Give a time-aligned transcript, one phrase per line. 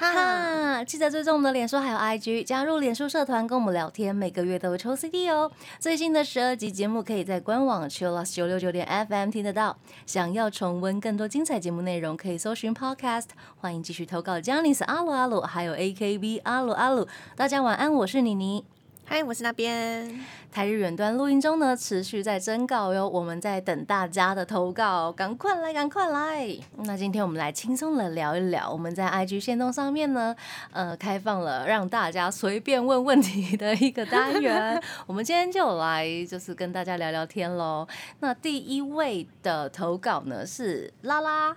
[0.00, 5.52] 哈哈，记得追踪我们的脸书还有 IG，加入脸书社团跟我们聊天，每个月都会抽 CD 哦。
[5.78, 9.76] 最新的十二集节目可以在官网 Chillus 九六九点 FM 听得到。
[10.06, 13.26] 想要重温更多精彩节目内容，可以搜寻 Podcast。
[13.58, 17.06] 欢迎继续投稿 j a n i c e 阿鲁阿鲁，还有 AKB 阿鲁阿鲁。
[17.36, 18.64] 大家晚安，我是妮妮。
[19.12, 20.08] 嗨，我是那边
[20.52, 26.56] 台日远端录音中呢，持续在征稿哟，我们在等大家的投稿，赶快来，赶快来。
[26.76, 30.36] 那今天我们来轻松的聊一聊，我们在 IG 线动上面呢，
[30.70, 34.80] 呃，开放了让大家随便问问题的一个单元。
[35.08, 37.88] 我们今天就来就是跟大家聊聊天喽。
[38.20, 41.56] 那第一位的投稿呢是拉拉。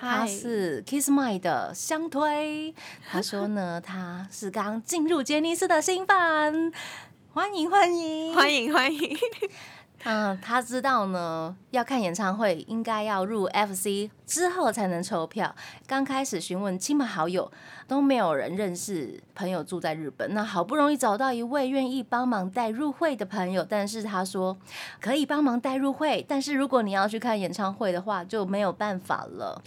[0.00, 2.74] 他是 Kiss My 的相推，
[3.10, 6.72] 他说呢，他是刚进入杰尼斯的新粉，
[7.32, 9.16] 欢迎欢迎欢迎欢迎。
[10.04, 15.54] 嗯， 他知道呢，要看演唱会应该要入 FC 之后才能抽票。
[15.86, 17.50] 刚开始询问亲朋好友，
[17.88, 20.32] 都没有人认识朋友住在日本。
[20.32, 24.56] 那好不容易找到一位愿意帮忙带入会的朋友，但是他说
[25.00, 29.60] 可以帮忙带入会，但是如果你要去看演唱会的话，就没有办法了。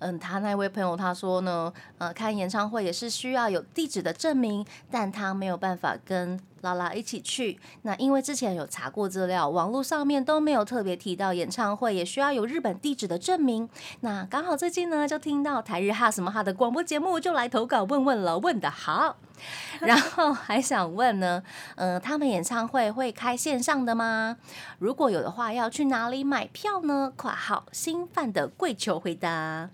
[0.00, 7.58] 嗯，他那位朋友他说呢，呃，看演唱会也是需要有地址的证明，但他没有办法跟拉拉一起去。
[7.82, 13.68] 那因为之前有查过资料，网络上面都没有特别提到演唱会也需要有日本地址的证明。
[14.00, 19.16] 那刚好最近呢，就听到台日哈什么哈的广播节目，就来投稿问问了，问的好。
[19.80, 21.42] 然后还想问呢，
[21.74, 24.36] 呃，他们演唱会会开线上的吗？
[24.78, 27.12] 如果有的话，要去哪里买票呢？
[27.16, 29.70] 括号新范的跪求回答。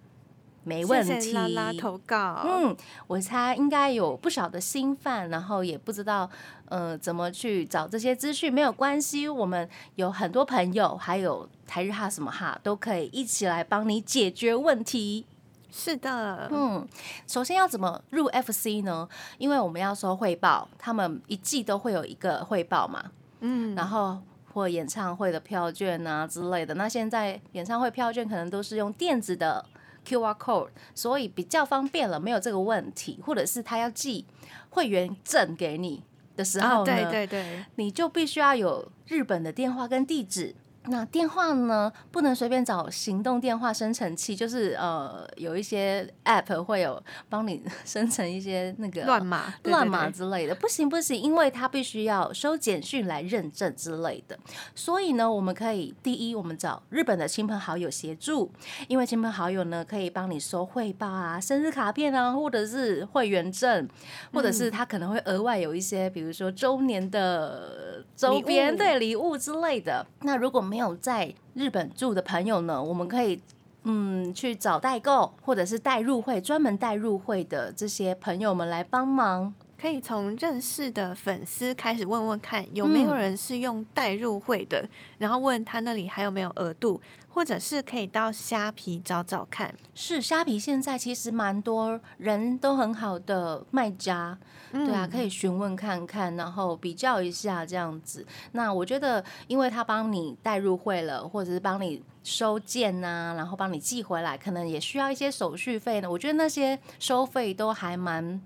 [0.67, 2.43] 没问题，拉拉投稿。
[2.45, 6.29] 嗯，我猜应该有不少的新饭，然后也不知道
[6.65, 15.25] 呃怎么去找这些资讯，没有关系，我们有很多朋友，还有台日哈什么哈，都可以一起来帮你解决问题。
[15.71, 16.85] 是的，嗯，
[17.29, 19.09] 首先要怎么入 FC 呢？
[19.39, 23.05] 因为我们要收汇报，他们一季都会有一个汇报嘛，
[23.39, 24.19] 嗯，然后
[24.53, 26.75] 或演唱会的票券啊之类的。
[26.75, 29.65] 那现在演唱会票券可能都是用电子的。
[30.07, 33.19] QR code，所以比较方便了，没有这个问题。
[33.25, 34.25] 或者是他要寄
[34.71, 36.03] 会员证给你
[36.37, 40.55] 的时候呢，对对对，你就必须要有日本的电话跟地址。
[40.89, 54.39] 那电话呢，不能随便找行动电话生成器，就是呃，有一些 app 会有帮你 生成一些那个乱码、乱码之类的，不行不行，因为它必须要收简讯来认证之类的。
[54.75, 58.51] 所以呢，我们可以第一，我们找日本的亲朋好友协助，
[58.89, 63.89] 因为亲朋好友呢可以帮你收汇报啊、生日卡片啊，或者是会员证，
[64.33, 70.07] 或者是他可能会额外有一些，比如说周年的周边对礼物之类的。
[70.23, 73.41] 那如果没有在日本住的朋友呢，我们可以
[73.85, 79.55] 嗯去找代购或者是代入会，专门代入会的这些朋友们来帮忙。
[79.79, 84.89] 可以从认识的粉丝开始问问看，有没有人是用代入会的，
[85.19, 86.99] 然后问他那里还有没有额度，
[87.37, 89.75] 或者是可以到虾皮找找看。
[89.95, 94.39] 是虾皮现在其实蛮多人都很好的卖家，
[94.73, 98.27] 对啊，可以询问看看，然后比较一下这样子。
[98.53, 106.11] 那我觉得，因为他帮你带入会了，或者是帮你收件呐，然后帮你寄回来，可能也需要一些手续费呢。
[106.11, 108.41] 我觉得那些收费都还蛮。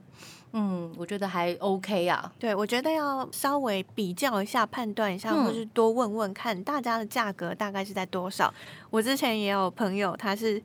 [0.53, 2.33] 嗯，我觉得还 OK 啊。
[2.39, 8.53] 对，我觉得要稍微比较一下、判断一下，或是多问问看大家的价格大概是在多少。
[8.91, 10.61] 我之前也有朋友，他是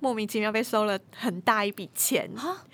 [0.00, 2.64] 莫名其妙被收了很大一笔钱啊！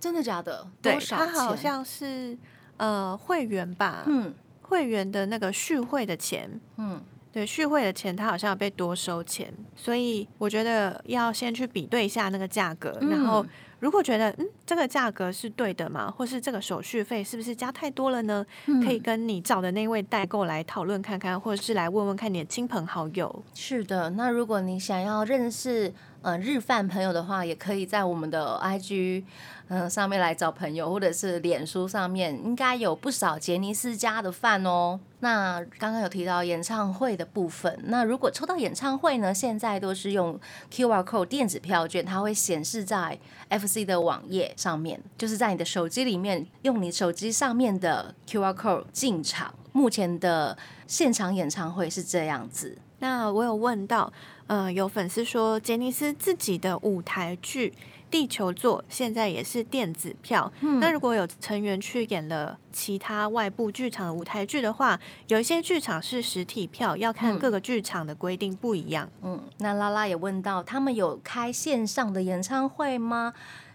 [0.00, 0.66] 真的假的？
[0.82, 2.36] 对，他好像是
[2.76, 7.00] 呃会员吧，嗯，会员的那个续会的钱，嗯，
[7.30, 13.46] 对，续会的钱他好像有被多收钱，所以我觉得要先去比对一下那个价格，然后。
[13.80, 18.44] 如果觉得嗯这个价格是对的嘛，或是这个手续费是不是加太多了呢？
[18.84, 23.44] 可以跟你找的那位代购来讨论看看，或者是来问问看你的亲朋好友。
[23.54, 25.92] 是的，那如果你想要认识
[26.24, 29.24] 呃日饭朋友的话，也可以在我们的 IG。
[29.68, 35.00] 嗯，上面来找朋友，或者是脸书上面，应该有不少杰尼斯家的饭哦。
[35.20, 40.38] 那刚刚有提到演唱会的部分，那如果抽到演唱会呢，现在都是用
[40.70, 43.18] QR code 电子票券，它会显示在
[43.48, 49.54] FC 的网页上面，就是在你的手机里面用你手机上面的 QR code 进场。
[49.72, 50.56] 目前的
[50.86, 52.76] 现场演唱会是这样子。
[52.98, 54.12] 那我有问到，
[54.46, 57.72] 嗯，有粉丝说杰尼斯自己的舞台剧。
[58.10, 69.10] 地球座现在也是电子票，那如果有成员去演了其他外部剧场的舞台剧的话，有一些剧场是实体票，要看各个剧场的规定不一样。
[69.22, 73.32] 嗯，那拉拉也问到，他们有开线上的演唱会吗？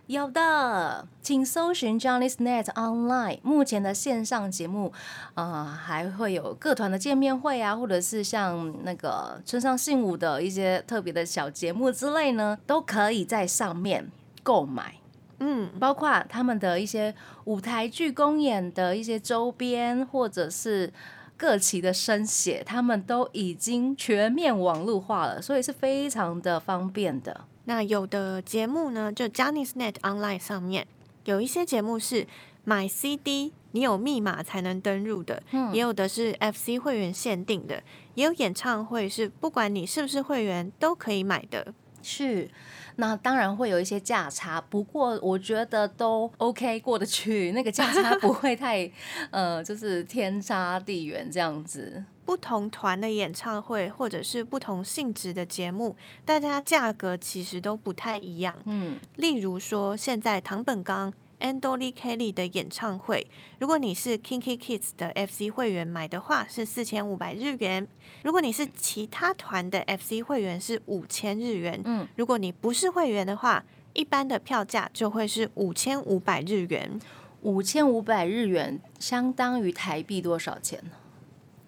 [0.10, 3.38] 有的，请搜寻 Johnny's Net Online。
[3.44, 4.92] 目前的线上节目，
[5.36, 14.10] 呃，还会有各团的见面会啊，或者是像那个村上信五的一些特别的小节目之类呢，都可以在上面。
[14.42, 14.96] 购买，
[15.42, 17.14] 嗯，包括他们的一些
[17.44, 20.92] 舞台剧公演的一些周边，或者是
[21.38, 27.42] 各旗的生写，他们都已经全面网络化了，所以是非常的方便的。
[27.69, 30.88] 那有的节目呢，就 Johnny's Net Online 上面
[31.25, 32.25] 有一些节目是
[32.63, 37.83] 买 CD，你有密码才能登入的，嗯，也有的是 FC 会员限定的，
[38.16, 41.71] 也有演唱会是不管你是不是会员都可以买的，
[42.01, 42.50] 是。
[42.95, 48.92] 那当然会有一些价差，不过我觉得都 OK 过得去，那个价差不会太，
[49.30, 52.04] 呃，就是天差地远这样子。
[52.30, 58.56] 不同团的演唱会或者是不同性质的节目，大家价格其实都不太一样。
[58.66, 61.12] 嗯，例如说现在唐本刚。
[61.40, 63.26] Andoli Kelly 的演唱会，
[63.60, 67.88] 如果你是 Kinky Kids 的 FC 会员买的话，是四千五百日元；
[68.24, 71.81] 如果你是其他团的 FC 会员，是五千日元。
[71.86, 77.00] 嗯，如果你不是会员的话，一般的票价就会是五千五百日元。
[77.42, 80.92] 五千五百日元相当于台币多少钱呢？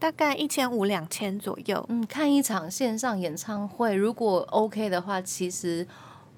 [0.02, 1.86] 大概一千五两千左右。
[1.90, 5.88] 嗯，看一场线上演唱会，如果 OK 的话，其实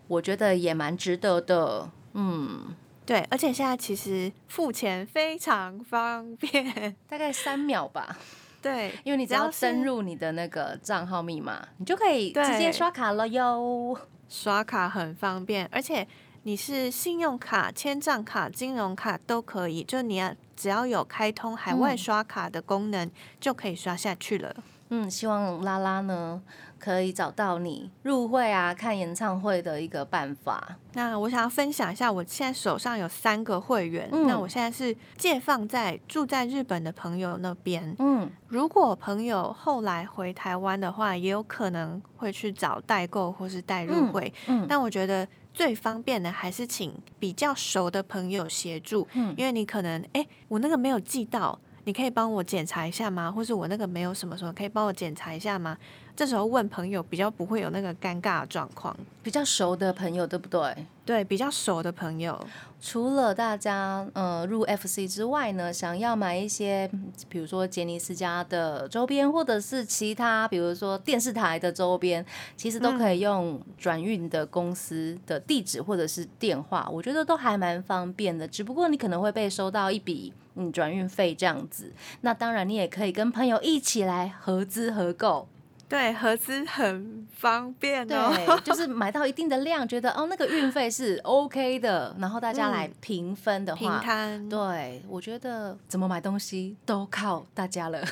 [0.10, 1.89] 我觉得也蛮值得的。
[2.12, 2.75] 嗯。
[3.06, 8.18] 对，而且现在其实付钱非常方便， 大概三秒吧。
[8.62, 13.98] 对，因为你只要登入你的那个账号密码，你就可以直接刷卡了哟。
[14.30, 16.06] 刷卡很方便，而且
[16.45, 23.10] 你是信用卡、千账卡、金融卡都可以，就你要只要有开通海外刷卡的功能，
[23.40, 24.54] 就可以刷下去了。
[24.90, 26.42] 嗯，希望拉拉呢。
[26.78, 30.75] 可以找到你入会啊，看演唱会的一个办法。
[30.95, 34.10] 那我想要分享一下，我现在手上有三个会员。
[34.28, 37.96] 那我现在是借放在住在日本的朋友那边。
[38.00, 44.34] 嗯，如果朋友后来回台湾的话，也有可能会去找代购或是代入会。
[44.48, 49.08] 嗯，但我觉得最方便的还是请比较熟的朋友协助。
[49.14, 53.32] 嗯，因为你可能哎，我那个没有寄到，你可以帮我检查一下吗？
[53.32, 55.78] 或是我那个没有什么什么，可以帮我检查一下吗？
[56.15, 60.86] 这时候问朋友比较不会有那个尴尬的状况，比较熟的朋友对不对？
[61.06, 62.39] 对，比较熟的朋友。
[62.80, 66.89] 除了大家呃入 FC 之外呢，想要买一些
[67.30, 72.24] 比如说杰尼斯家的周边，或者是其他比如说电视台的周边，
[72.56, 78.48] 其实都可以用转运的公司的地址或者是电话，我觉得都还蛮方便的。
[78.48, 81.92] 只不过你可能会被收到一笔嗯转运费这样子。
[82.21, 85.48] 那当然你也可以跟朋友一起来合资合购。
[85.94, 88.34] 对，合资很方便哦。
[88.36, 94.50] 对，就 是买到一定的量，觉得哦那个运费是 OK 的，然后大家来平分的话，平摊。
[94.50, 98.04] 对，我觉得怎么买东西都靠大家了。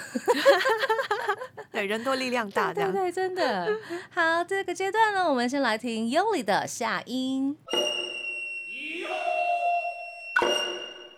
[1.73, 3.75] 对，人多力量大， 这样对，真的。
[4.11, 7.57] 好，这个阶段呢，我们先来听 Yoli 的下音。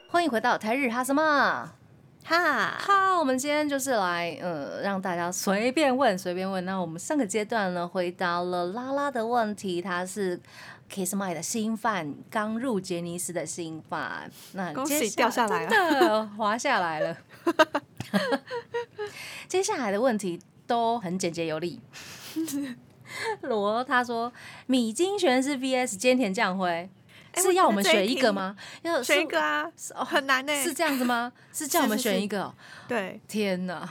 [0.07, 1.73] 欢迎回到台日哈什么？
[2.25, 6.63] 哈，哈，我们今天就是来，呃，让大家随便问，随便问。
[6.63, 10.39] 那我们上个阶段呢，回答了拉拉的问题，他是
[10.89, 14.31] Kiss My 的新饭，刚入杰尼斯的新饭。
[14.53, 17.17] 那恭喜掉下来了，滑下来了。
[19.49, 21.81] 接下来的问题都很简洁有力。
[23.41, 24.31] 罗他说，
[24.65, 26.89] 米津玄师 VS 菅田将晖。
[27.41, 28.55] 是要我们选一个吗？
[28.83, 29.71] 要选一个啊，
[30.05, 30.63] 很难呢。
[30.63, 31.31] 是这样子吗？
[31.51, 32.53] 是叫我们选一个？
[32.87, 33.89] 对，天哪！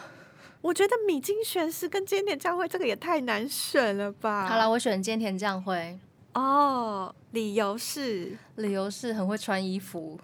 [0.61, 4.47] 我觉得米津玄师跟菅田将晖这个也太难选了吧。
[4.47, 5.99] 好了，我选菅田将晖。
[6.35, 10.19] 哦，理由是理由是很会穿衣服。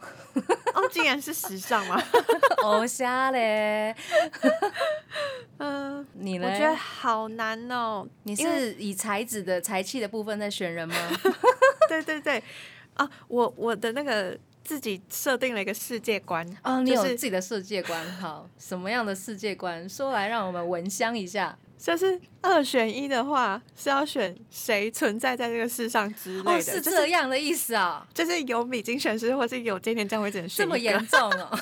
[0.75, 2.00] 哦，竟然是时尚吗？
[2.62, 3.94] 哦，瞎嘞。
[5.58, 6.48] 嗯， 你呢？
[6.48, 8.06] 我觉得好难哦。
[8.22, 10.94] 你是以才子的才气的部分在选人吗？
[11.90, 12.42] 对 对对。
[12.99, 19.88] 啊，我我的那个自己设定了一个世界观啊，你有自己的世界观，好，什么样的世界观？
[19.88, 21.57] 说来让我们闻香一下。
[21.78, 28.05] 就是二选一的话，是要选谁存在在这个世上之类的，是这样的意思啊？
[28.12, 31.57] 就是有米津玄师，或是有今年将会只能选这么严重哦，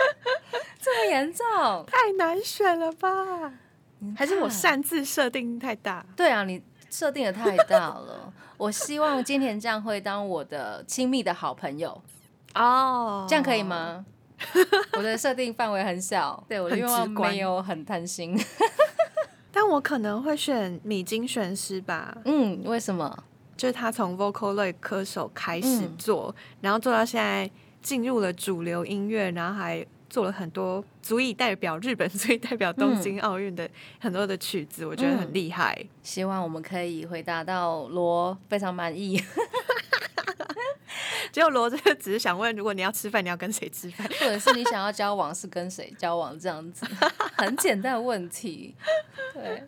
[0.82, 3.08] 这么严重，太难选了吧？
[4.14, 6.04] 还是我擅自设定太大？
[6.14, 6.62] 对啊，你。
[6.90, 8.32] 设定的太大了。
[8.58, 12.00] 我希望金田将会当我的亲密的好朋友
[12.54, 14.04] 哦，这样可以吗？
[14.96, 18.38] 我的设定范围很小， 对我的愿望没有很贪心。
[19.52, 22.16] 但我可能会选米津玄师吧。
[22.24, 23.24] 嗯，为什么？
[23.56, 27.50] 就是他从 vocal 类歌手开始做，然后做到现在
[27.82, 35.86] 进入了主流音乐，然后还做了很多足以代表日本、 足以代表东京奥运的很多的曲子，我觉得很厉害。
[36.02, 39.22] 希望我们可以回答到罗非常满意。
[41.30, 46.86] 结果罗这个只是想问，如果你要吃饭，你要跟谁吃饭，或者是你想要交往是跟谁交往这样子，
[47.36, 48.74] 很简单的问题。
[49.34, 49.62] 对，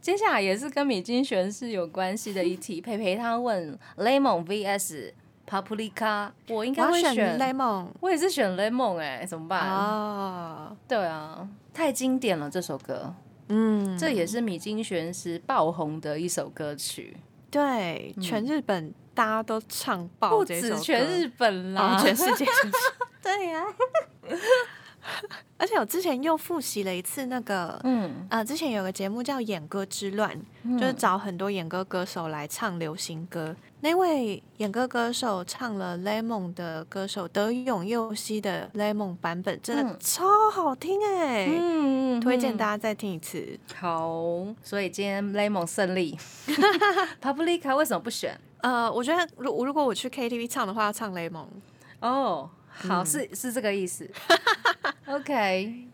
[0.00, 2.80] 接下来也是跟米津玄师有关系的一题。
[2.80, 5.12] 培培他问 Lemon vs
[5.48, 9.60] Paprika，我应该会选 Lemon，我也是选 Lemon 哎，怎么办？
[9.60, 13.14] 啊，对啊，太经典了这首歌，
[13.48, 17.16] 嗯，这也是米津玄师爆红的一首歌曲，
[17.50, 18.92] 对，全日本。
[19.16, 22.44] 大家都唱爆这首歌，全日本啦，全世界。
[23.22, 23.64] 对呀，
[25.58, 30.30] 而且我之前又复习了一次那个，嗯啊，之前有个节目叫《演歌之乱》，
[30.78, 33.54] 就是找很多演歌歌手来唱流行歌。
[33.80, 41.46] 那位演歌歌手唱了《Lemon》的歌手德永佑希的《Lemon》版本，真的超好听哎！
[41.48, 43.58] 嗯，推荐大家再听一次。
[43.78, 44.10] 好，
[44.62, 46.18] 所以今天《Lemon》胜利。
[47.22, 48.38] Publica 为什么不选？
[48.62, 51.46] 呃，我觉得如如果我去 KTV 唱的话，要唱 Lemon。
[52.00, 54.10] 哦，好，是是这个意思。
[55.08, 55.86] OK，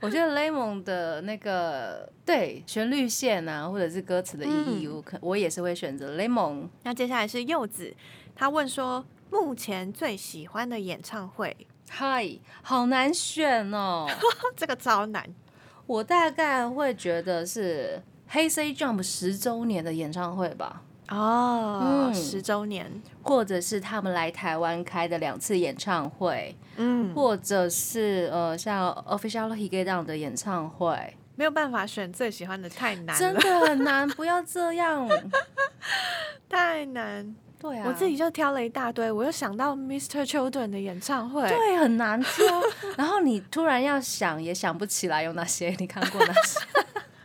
[0.00, 6.68] 我觉得 Lemon 的那个对旋律线啊，或者是歌词的意义，我可我也是会选择 Lemon。
[6.84, 7.92] 那接下来是柚子，
[8.36, 11.66] 他问说目前最喜欢的演唱会。
[11.88, 14.06] 嗨，好难选哦，
[14.56, 15.28] 这个超难。
[15.86, 20.82] 我大概会觉得是黑 C Jump 十周年的演唱会吧。
[21.08, 22.90] 哦，十周年，
[23.22, 35.06] 或者是他们来台湾开的两次演唱会，嗯，或者是呃，像 Official Higedown 的演唱会，没有办法选最喜欢的，太难，真的很难，不要这样，
[36.48, 40.26] 太难，对啊，我自己就挑了一大堆，我又想到 Mr.
[40.26, 42.62] Children 的演唱会，对，很难挑，
[42.96, 46.60] 然后你突然要想，也想不起来有哪些，你看过哪些？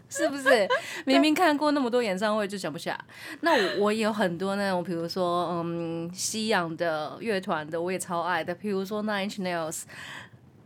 [0.09, 0.67] 是不是
[1.05, 2.99] 明明看过那么多演唱会就想不起来？
[3.41, 9.83] 那我我有很多那种，比如说嗯，西洋的乐团的，我也超爱的，比如说 Nine Inch Nails，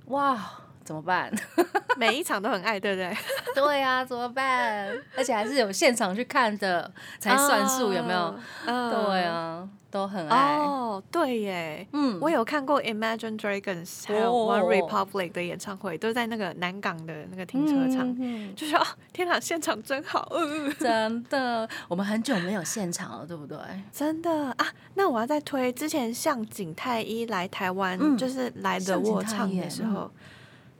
[0.06, 0.40] 哇，
[0.84, 1.32] 怎么办？
[1.98, 3.16] 每一场都很爱，对不对？
[3.54, 4.90] 对呀，怎么办？
[5.16, 8.36] 而且还是有现场去看的才算数，有没有？
[8.66, 9.68] 对啊。
[9.94, 10.58] 都很爱。
[10.58, 20.28] 哦，对耶，嗯，我有看过 Imagine Dragons 还有 One Republic 的演唱会，都在那个南港的那个停车场，就说哦，天哪，现场真好，
[20.80, 23.56] 真的，我们很久没有现场了，对不对？
[23.92, 24.32] 真的。
[24.58, 30.10] 啊，那我要再推之前向井太一来台湾，就是来的我唱的时候，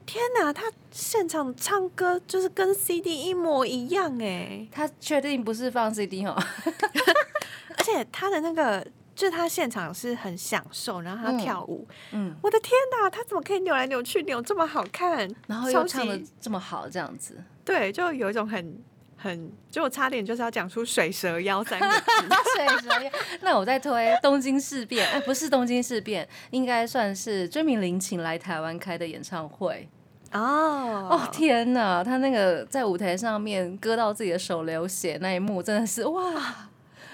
[0.08, 6.34] 天哪，他现场唱歌就是跟 CD 一模一样哎，他确定不是放 CD 哦，
[7.78, 8.84] 而且他的那个。
[9.16, 18.82] 就是他现场是很享受，然后他跳舞，嗯，我的天哪，他怎么可以扭来扭去，扭这么好看，然后又唱的这么好，这样子，对，就有一种很
[19.16, 22.02] 很，就我差点就是要讲出水蛇腰三个字，
[22.58, 23.12] 水蛇腰。
[23.42, 29.88] 那我在推东京事变，哎，不是东京事变，应该算是追名林檎来台湾开的演唱会。
[30.32, 31.08] 哦。
[31.12, 36.70] 哦天哪，他那个在舞台上面割到自己的手流血那一幕，真的是哇。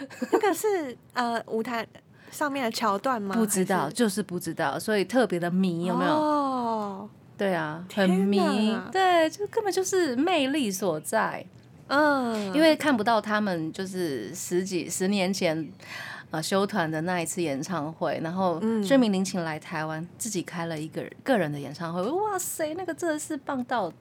[0.31, 1.85] 那个是呃舞台
[2.31, 3.35] 上面的桥段吗？
[3.35, 6.11] 不知道，就是不知道，所以特别的迷，有没有？
[6.11, 8.39] 哦，对啊，很迷，
[8.91, 11.45] 对，就根本就是魅力所在。
[11.87, 15.67] 嗯，因为看不到他们就是十几十年前
[16.29, 23.91] 啊修团的那一次演唱会，然后薛明林请来台湾自己开了一个个人的演唱会，哇塞，那个真的是棒到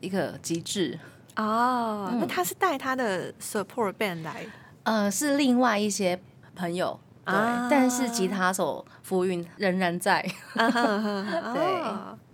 [0.00, 0.98] 一个极致
[1.36, 2.10] 哦。
[2.20, 4.44] 那他是带他的 support band 来。
[4.86, 6.16] 呃，是另外一些
[6.54, 7.34] 朋友，对，
[7.68, 10.24] 但是吉他手浮云仍然在。
[10.54, 11.82] 对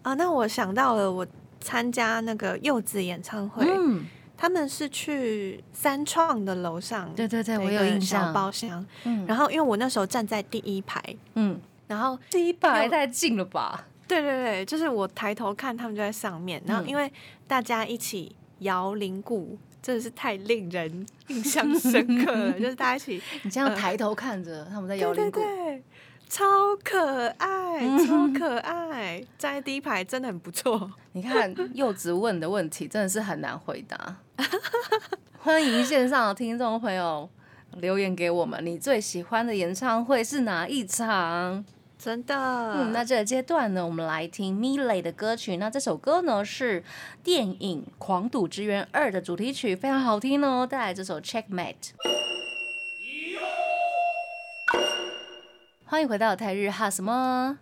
[0.03, 1.27] 啊，那我想到了，我
[1.61, 4.05] 参加那个柚子演唱会，嗯，
[4.37, 11.03] 他们是去三创的楼上，对对对，我有印象，包厢，嗯，然后因为我那时候站在第一排，
[11.37, 13.87] 嗯，然后第一排太近了吧？
[14.07, 17.11] 对对对，就是我抬头看他们就在上面，然后因为
[17.49, 19.59] 大家一起摇铃鼓。
[19.83, 25.41] 真的是太令人印象深刻了， 就是大家一起，你这样抬头看着他们在摇铃鼓，
[26.29, 26.45] 超
[26.85, 30.91] 可爱，超可爱，站在第一排真的很不错。
[31.13, 34.17] 你看柚子问的问题真的是很难回答，
[35.41, 37.29] 欢迎线上的听众朋友
[37.79, 41.65] 留言给我们，你最喜欢的演唱会是哪一场？
[42.03, 42.35] 真的。
[42.35, 45.57] 嗯，那这个阶段呢，我们来听 Miley 的歌曲。
[45.59, 46.83] 那这首歌呢是
[47.23, 50.67] 电影《狂赌之渊二》的主题曲，非常好听哦。
[50.67, 51.93] 带来这首 Checkmate。
[55.85, 57.57] 欢迎回到台日哈什么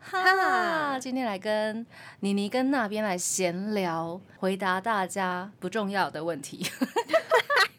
[0.00, 0.98] 哈？
[0.98, 1.86] 今天来跟
[2.20, 6.66] 妮妮跟那边来闲聊，回答大家不重要的问题。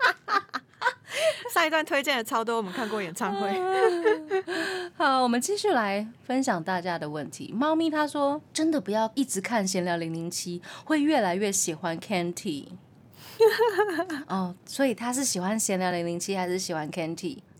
[1.54, 3.50] 上一段推荐了超多，我们看过演唱会。
[4.96, 7.52] 好，我们继续来分享大家的问题。
[7.54, 12.68] 猫咪他说：“真的不要一直看闲聊零零七，会越来越喜欢 Canty。
[14.28, 16.90] ”哦，所以他是喜欢闲聊零零七，还是喜欢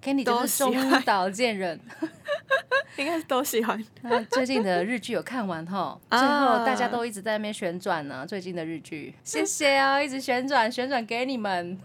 [0.04, 1.80] Kenty？Kenty 就是中岛健人。
[2.98, 3.82] 应该是都喜欢。
[4.32, 8.26] 最近的日剧有看完哈，最后大家都一直在那边旋转呢。
[8.28, 11.80] 最近的日剧，谢谢啊，一直旋转旋转给你们。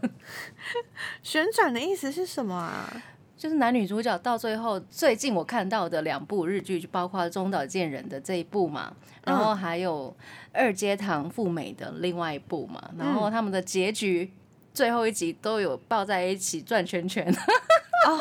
[1.23, 3.03] 旋转的意思是什么啊？
[3.37, 8.93] 就是男女主角到最后，最近我看到的两部日剧，就包括中岛健人的这一部嘛，
[9.25, 10.17] 然后还有
[10.53, 14.33] 二阶堂富美的另外一部嘛，然后他们的结局
[14.73, 17.33] 最后一集都有抱在一起转圈圈。
[18.09, 18.21] 哦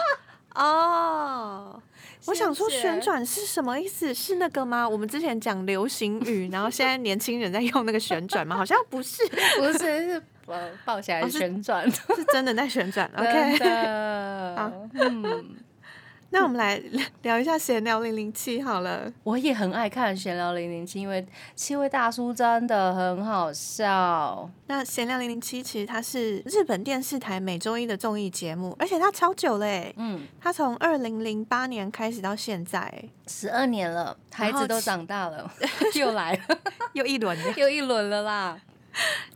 [0.56, 1.82] 哦。
[2.26, 4.14] 我想说旋转是什么意思？
[4.14, 4.88] 是那个吗？
[4.88, 8.56] 我们之前讲流行语，然后现在年轻人在用那个旋转吗？
[8.56, 9.22] 好像不是，
[9.58, 13.10] 不是是呃抱起来旋转，是真的在旋转。
[13.18, 13.58] OK，
[14.56, 15.56] 好，嗯。
[16.34, 16.82] 那我们来
[17.22, 19.10] 聊一下闲聊零零七好了。
[19.24, 21.24] 我也很爱看闲聊零零七，因为
[21.56, 24.50] 七位大叔真的很好笑。
[24.66, 29.94] 那闲聊零零七其实它是日本电视台每周一的综艺节目，而且它超久嘞。
[29.96, 32.92] 嗯，它从二零零八年开始到现在，
[33.28, 35.54] 十二年了，孩子都长大了，
[35.94, 36.58] 又来了，
[36.94, 38.60] 又一轮，又一轮了啦。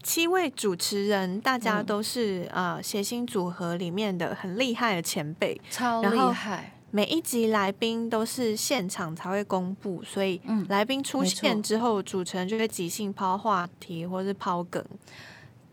[0.01, 6.73] 七位主持人，大家都是呃谐星组合里面的很厉害的前辈，超厉害。
[6.89, 14.83] 每一集来宾都是现场才会公布，所以来宾出现之后，主持人就会即兴抛话题或是抛梗。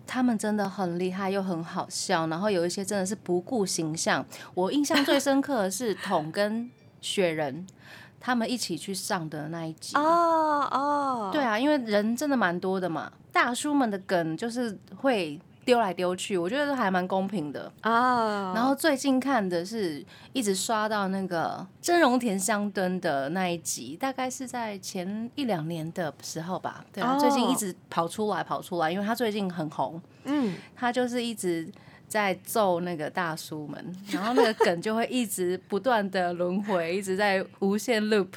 [0.07, 4.25] 他们真的很厉害又很好笑，然后有一些真的是不顾形象。
[4.55, 6.69] 我印象最深刻的是桶跟
[7.01, 7.67] 雪人
[8.21, 9.97] 他们一起去上的那一集。
[9.97, 15.41] 哦哦，对啊，因为人真的蛮多的嘛，大叔们的梗就是会。
[15.65, 18.53] 丢来丢去，我觉得都还蛮公平的啊。
[18.55, 26.85] 然后最近看的是一直刷到那个真荣田香敦的那一集，大概是在前一两年的时候吧。
[26.93, 30.01] 对啊，最近一直跑出来跑出来，因为他最近很红。
[30.25, 31.71] 嗯，他就是一直。
[32.09, 38.29] 在揍那个大叔们， 然后那个梗就会一直不断的轮回，一直在无限 loop。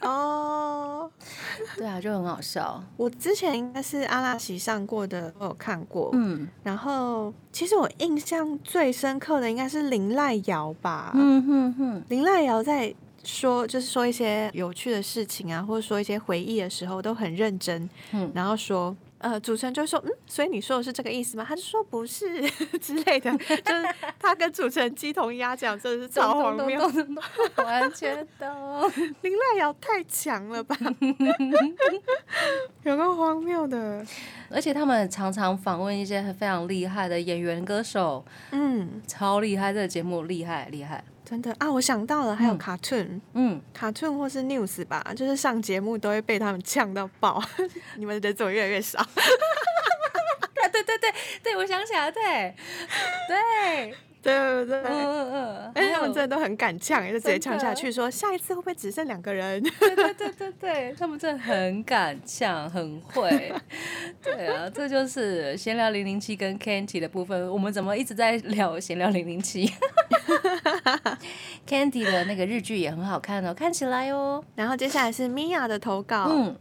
[0.00, 1.10] 哦，
[1.76, 2.82] 对啊，就很好笑。
[2.96, 6.10] 我之前应该是阿拉奇上过的，我有看过。
[6.12, 11.12] 嗯，然后其实我印象最深刻的应该是林濑瑶吧。
[11.14, 17.88] 嗯哼哼，林濑瑶在说，就是说一些有趣的事情啊，或者说一些回忆的时候，都很认真。
[18.12, 18.94] 嗯，然后说。
[19.22, 21.46] 呃，主持人就说，嗯，所以你说的是这个意思吗？
[21.48, 22.42] 他就说不是
[22.82, 23.86] 之类的， 就是
[24.18, 26.80] 他跟主持人鸡同鸭讲，真的是超荒谬，
[27.56, 28.48] 完全懂。
[29.22, 30.76] 林濑瑶太强了吧，
[32.82, 34.04] 有个荒谬的，
[34.50, 41.04] 而且他们常常访问一些非常厉害的演员、歌手，嗯，超厉害，这个节目厉害厉害。
[41.24, 47.42] 真的啊，我想到了，还有 Cartoon，嗯，Cartoon 或是 news 吧，就是上节目都会被他们呛到爆。
[47.96, 48.98] 你们人怎么越来越少？
[50.54, 52.54] 对对对对对，我想起来，对
[53.28, 53.94] 对。
[54.22, 54.80] 对不对？
[54.84, 59.60] 嗯嗯，哎，他们真的都很敢呛，就直接呛下去，说下一次会不会只剩两个人？
[59.80, 63.52] 对对对对对，他们真的很敢呛，很会。
[64.22, 67.50] 对啊，这就是闲聊零零七跟 Candy 的部分。
[67.50, 69.68] 我们怎么一直在聊闲聊零零七？
[71.66, 74.44] Candy 的那个日剧也很好看哦，看起来哦。
[74.54, 76.56] 然后接下来是 Mia 的投稿，嗯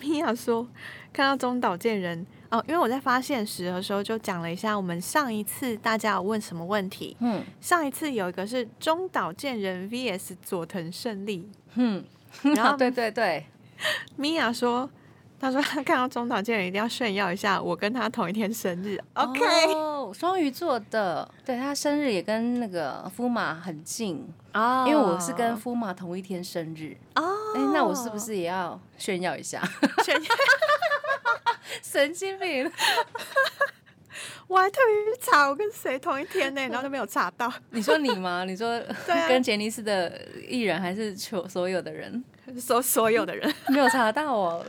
[0.00, 0.68] ，Mia 说
[1.12, 2.26] 看到中岛健人。
[2.50, 7.16] 哦，因为我在发现时的时候就讲了一下，我们上一次大家有问什么问题？
[7.20, 11.50] 嗯，上一次有一个是中岛健人 VS 佐藤胜利。
[11.74, 12.04] 嗯，
[12.54, 13.46] 然后 对对对，
[14.16, 14.88] 米娅说，
[15.38, 18.98] 他说他看到中岛健人一定要炫耀一下，我跟他同一天生日。
[19.14, 19.40] OK，
[20.14, 27.22] 双鱼座的，对他生日也跟那个夫马很近哦，因为我是跟夫马同一天生日哦。
[27.54, 29.60] 哎，那我是不是也要炫耀一下？
[30.04, 30.28] 炫耀。
[31.82, 32.70] 神经病！
[34.48, 37.52] 我还特别去查我跟谁同一天呢， 然后都没有查到。
[37.70, 38.44] 你说你吗？
[38.44, 38.80] 你说
[39.28, 42.24] 跟杰尼斯的艺人还是所所有的人？
[42.58, 44.64] 所所有的人，没有查到哦。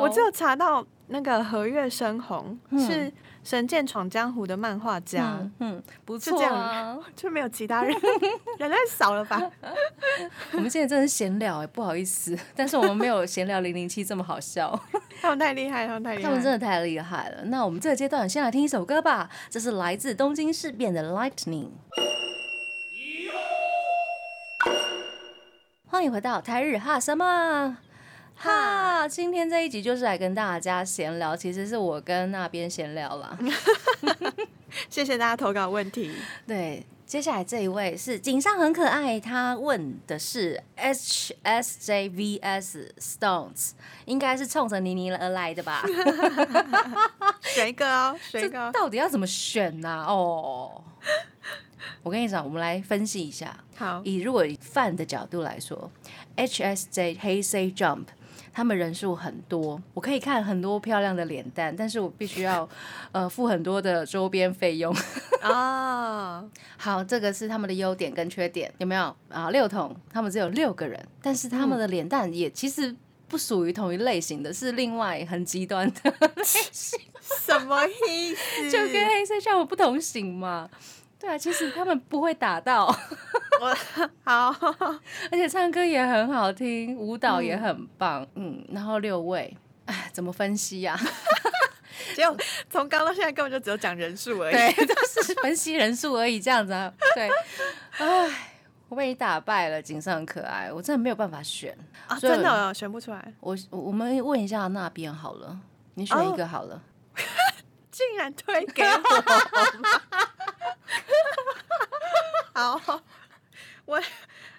[0.00, 3.10] 我只有查到那个和月生红是。
[3.44, 7.92] 《神剑闯江湖》的漫画家，嗯，不错啊， 就没有其他人，
[8.58, 9.40] 人太少了吧？
[10.52, 14.78] 我们现在真的闲聊哎，不好意思，但是我们没有闲聊零零七这么好笑。
[15.20, 17.44] 他们太厉害，他们太厉害，他们真的太厉害了。
[17.46, 21.66] 那我们这个阶段先来听一首歌吧，这是来自东京事变的《Lightning》。
[25.86, 27.76] 欢迎回到台日哈什么？
[28.34, 33.38] 哈，今天这一集就是来跟大家闲聊，其实是我跟那边闲聊了。
[34.90, 36.10] 谢谢大家投稿问题。
[36.46, 43.72] 对，接下来这一位是井上很可爱，他问的是 H S J V S Stones，
[44.06, 45.84] 应该是冲着妮妮而来的吧？
[47.42, 50.04] 选一个哦， 选一个，到底要怎么选呢？
[50.08, 50.82] 哦，
[52.02, 53.56] 我跟你讲，我们来分析一下。
[53.76, 55.90] 好，以如果以范的角度来说
[56.36, 58.06] ，H S J Hey Say Jump。
[58.52, 62.68] 他们人数很多，我可以看很多漂亮的脸蛋，但是我必须要
[63.12, 64.94] 呃付很多的周边费用
[65.40, 66.44] 啊。
[66.76, 69.50] 好，这个是他们的优点跟缺点，有没有啊？
[69.50, 72.94] 六桶他们只有六个人，但是他们的脸蛋也其实
[73.28, 77.00] 不属于同一类型的，是另外很极端的类型。
[77.22, 78.68] 什么意思？
[78.70, 80.68] 就跟黑色像我不同型嘛。
[81.22, 82.86] 对啊，其实他们不会打到，
[83.62, 83.76] 我
[84.24, 84.52] 好，
[85.30, 89.56] 而且唱歌也很好听，舞蹈也很棒，嗯，然后六位，
[89.86, 90.98] 哎，怎么分析呀？
[92.16, 92.36] 就
[92.68, 96.92] 从刚到现在根本就只有讲人数而已，对，就是分析人数而已，这样子啊？
[97.14, 97.30] 对，
[97.98, 98.28] 哎，
[98.88, 101.72] 我被你打败了，景色很可爱，我真的没有办法选
[102.08, 103.32] 啊，真的选不出来。
[103.38, 105.56] 我我们问一下那边好了，
[105.94, 106.82] 你选一个好了，
[107.92, 108.98] 竟然推给我。
[112.54, 112.78] 好，
[113.86, 113.98] 我，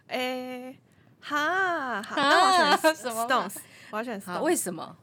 [0.07, 0.75] 诶，
[1.21, 3.57] 哈，那我选 Stones，
[3.93, 4.95] 我要选 Stones，为什么？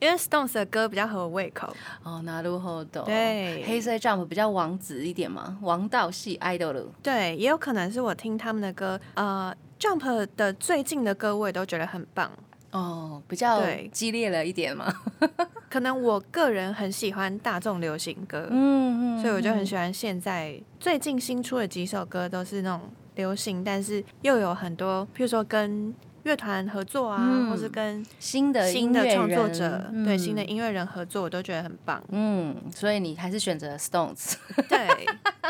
[0.00, 1.72] 因为 Stones 的歌比较合我胃口。
[2.02, 3.00] 哦，那如何的？
[3.04, 6.86] 对，黑色 Jump 比较王子一点嘛，王道系 idol。
[7.00, 12.28] 对，也有可能是我听他们的歌，呃，Jump 的最近的歌我也都觉得很棒。
[12.72, 13.62] 哦，比较
[13.92, 14.92] 激烈了一点嘛。
[15.70, 22.80] 可能我个人很喜欢大众流行歌，嗯嗯，所以我就很喜欢现在最近新出的几首歌，都是那种
[23.14, 32.02] 流行，但是又有很多，譬如说跟乐团合作啊，或是跟新的新的创作者，对新的音乐人合作，我都觉得很棒。
[32.10, 34.34] 嗯，所以你还是选择 Stones，
[34.68, 34.88] 对，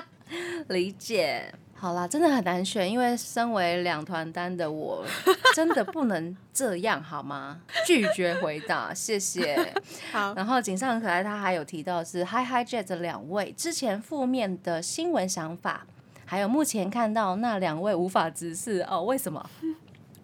[0.68, 1.52] 理解。
[1.74, 5.04] 好啦，真的很难选，因为身为两团单的我，
[5.52, 7.60] 真的不能这样好吗？
[7.84, 9.74] 拒绝回答，谢谢。
[10.12, 15.84] 好，然后井上很可爱，他还有提到是 Hi Hi Jet 两位之前负面的新闻想法，
[16.24, 19.44] 还有目前看到那两位无法直视哦，为什么？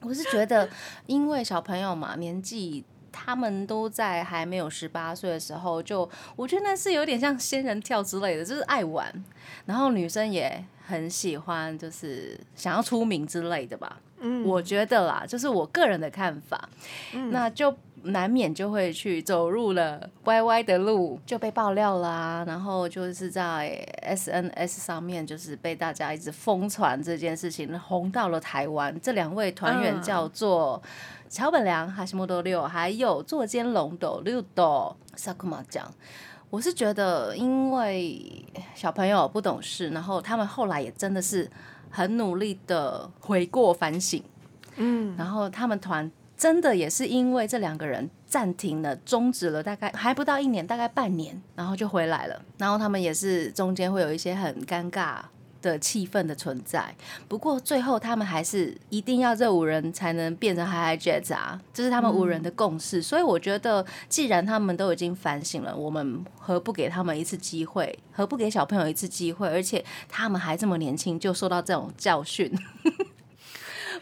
[0.02, 0.68] 我是觉得，
[1.06, 2.84] 因为小朋友嘛，年纪。
[3.10, 9.12] 他们都在还没有十八岁的时候，就我觉得那是有点像仙人跳之类的，就是爱玩，
[9.64, 13.98] 然后女生也很喜欢，就是想要出名之类的吧。
[14.20, 16.68] 嗯，我觉得啦，就是我个人的看法，
[17.30, 22.44] 那就难免就会去走入了歪歪的路，就被爆料啦。
[22.46, 28.98] 然后就是在 SNS 上面，就是被大家一直疯传这件事情，红到了台湾。
[29.00, 30.82] 这两位团员叫做。
[31.30, 35.86] 桥本良、哈西莫多六，还有座间龙斗六斗萨库玛讲，
[36.48, 41.46] 我是觉得，因为小朋友不懂事，然后他们后来也真的是
[41.90, 44.22] 很努力的回过反省，
[44.76, 55.16] 嗯，然后他们团真的也是因为这两个人暂停了、终止了，大概还不到一年，大概半年，然后就回来了，然后他们也是中间会有一些很尴尬。
[55.60, 56.94] 的气氛的存在，
[57.26, 63.02] 不过最后他们还是一定要这五人才能变成 Hi Hi Jets 啊，这是他们五人的共识。
[63.02, 67.98] 所以我觉得，既然他们都已经反省了，我们何不给他们一次机会？
[68.12, 69.48] 何不给小朋友一次机会？
[69.48, 72.56] 而且他们还这么年轻，就受到这种教训。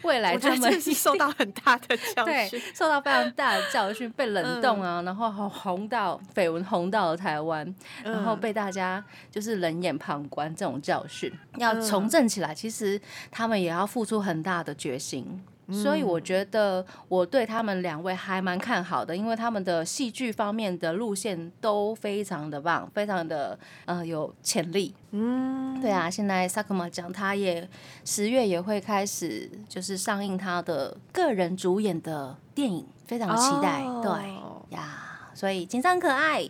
[0.03, 12.99] 未来他们是受到很大的 教训，受到非常大的教训，被冷冻啊，然后红到绯闻红到了台湾，然后被大家就是冷眼旁观这种教训，要重振起来，其实
[13.31, 15.43] 他们也要付出很大的决心。
[15.71, 24.93] 所以我觉得我对他们两位还蛮看好的，因为他们的戏剧方面的路线都非常的棒，非常的呃有潜力。
[25.11, 27.67] 嗯，对啊，现在萨克玛讲他也
[28.05, 33.83] 十月也会开始就是上映他的个人主演的电影，非常期待。
[34.01, 36.49] 对呀，所以紧张可爱，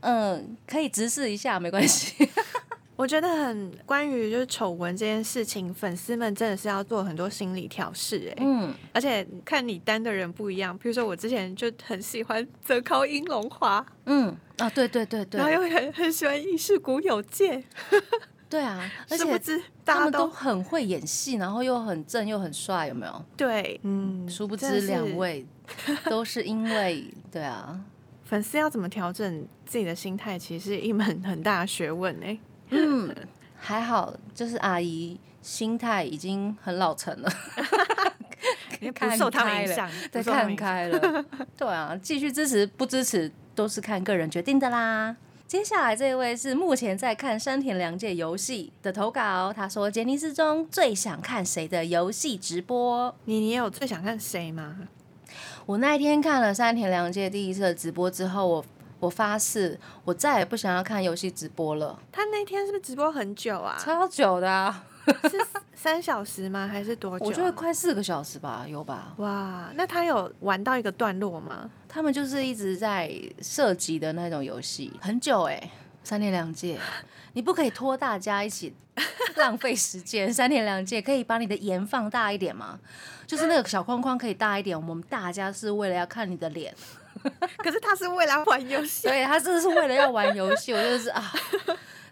[0.00, 2.28] 嗯，可以直视一下没关系。
[2.98, 8.34] 我觉得很关于就是丑闻这件事情，粉丝们真的是要做很多心理调试哎。
[8.38, 17.62] 嗯，而且看你单的人不一样，比如说我之前就很喜欢泽靠英龙华，嗯啊，对对对对，然后又很很喜欢伊势谷有界。
[18.50, 23.24] 对啊， 而且他们都很会演戏，然后又很正又很帅，有没有？
[23.36, 25.46] 对，嗯，殊不知两位
[26.10, 27.78] 都是因为对啊，
[28.24, 32.26] 粉丝要怎么调整自己的心态，其实是一门很大的学问呢。
[32.70, 33.14] 嗯，
[33.56, 37.30] 还好，就是阿姨心态已经很老成了，
[38.94, 41.24] 不受他们影响，再看开了。
[41.56, 45.16] 对啊，继续支持不支持都是看个人决定的啦。
[45.46, 53.14] 接下来这一位是目前在看山田凉介游戏的投稿，他说杰尼斯中最想看谁的游戏直播？
[53.24, 54.76] 你你有最想看谁吗？
[55.64, 58.64] 我那一天看了山田凉介第一次的直播之后，我
[59.00, 61.98] 我发誓我再也不想要看游戏直播了。
[62.10, 63.76] 他那天是不是直播很久啊？
[63.78, 64.84] 超久的啊！
[65.30, 65.40] 是
[65.74, 66.66] 三小时吗？
[66.66, 67.24] 还是多久？
[67.26, 69.14] 我觉得快四个小时吧，有吧？
[69.18, 71.70] 哇，那他有玩到一个段落吗？
[71.88, 75.70] 他们就是一直在射击的那种游戏，很久哎，
[76.02, 76.78] 三天两届，
[77.32, 78.74] 你不可以拖大家一起
[79.36, 80.30] 浪费时间。
[80.34, 82.78] 三天两届可以把你的眼放大一点吗？
[83.26, 86.74] 就是那个小框框可以大一点，我们大家是为了要看你的脸。
[87.58, 91.32] 可是他是为了玩游戏，对他真的是为了要玩游戏， 我就是啊，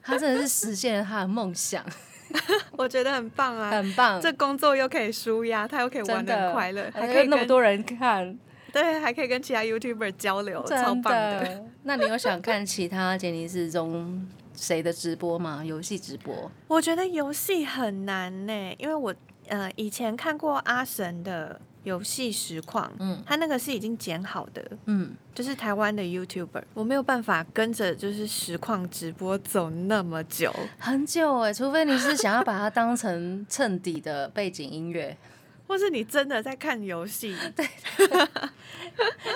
[0.02, 1.84] 他真的是实现了他的梦想。
[2.72, 4.20] 我觉得很棒啊，很棒！
[4.20, 8.36] 这工作又可以舒压，他又可以玩的快乐，还可以那么多人看，
[8.72, 11.64] 对，还可以跟其他 YouTuber 交流，超棒的。
[11.84, 15.62] 那你有想看其他杰尼斯中谁的直播吗？
[15.64, 16.50] 游戏直播？
[16.66, 19.14] 我觉得游戏很难呢，因为我
[19.48, 21.60] 呃以前看过阿神的。
[21.86, 35.16] 游戏实况，嗯，他那个是已经剪好的，嗯，就是台湾的 YouTuber，我没有办法跟着就是实况直播走那么久，很久哎，除非你是想要把它当成衬底的背景音乐。
[35.66, 37.66] 或是你真的在看游戏， 对，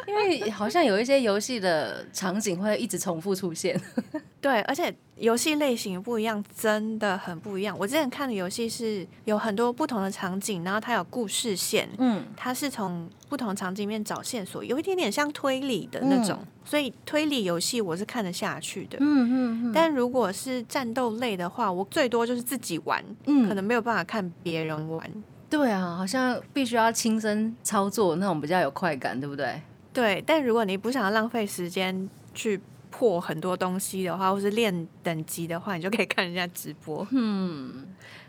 [0.06, 3.78] 因为好像有一些游戏的场景会一直重复出现，
[4.40, 7.76] 对，而且游戏类型不一样，真的很不一样。
[7.78, 19.72] 我之前看的游戏是有很多不同的场景，然后它有故事线，嗯，它是从不同场景里面找线索，有一点点像推理的那种，所以推理游戏我是看得下去的，嗯嗯。
[19.74, 25.10] 但如果是战斗类的话，我最多就是自己玩，嗯，可能没有办法看别人玩。
[25.50, 29.60] 对啊，好像必须要亲身操作那种比较有快感，对不对？
[29.92, 32.60] 对，但如果你不想要浪费时间去
[32.90, 37.04] 破很多东西的话，或是练等级的话，你就可以看人家直播。
[37.10, 37.84] 嗯，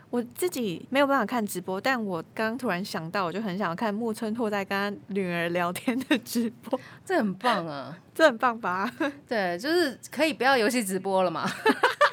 [0.09, 8.91] 我自己没有办法看直播，但我刚刚突然想到，我就很想要看木村拓哉跟他女儿聊天的直播，这很棒啊， 这很棒吧？
[9.29, 11.47] 对，就是可以不要游戏直播了嘛，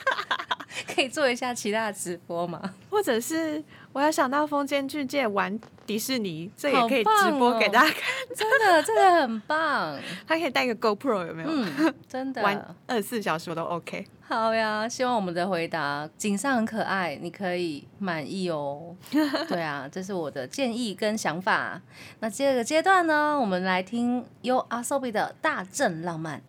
[0.95, 3.65] 可以做一下其他的直播嘛，或者是。
[3.93, 8.03] 我还想到风间巨介玩迪士尼，这也可以直播给大家看，
[8.37, 9.99] 真的，真的很棒。
[10.27, 11.49] 他可以带个 GoPro 有没有？
[11.51, 14.07] 嗯，真的，玩二十四小时我都 OK。
[14.21, 18.95] 好呀，希望我们的回答景上很可爱，你可以满意哦。
[19.49, 21.81] 对啊，这是我的建议跟想法。
[22.21, 26.43] 那第二个阶段呢，我们来听 U Asobi 的大正浪漫。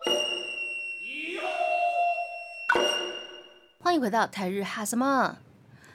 [3.82, 5.38] 欢迎回到台日哈什么？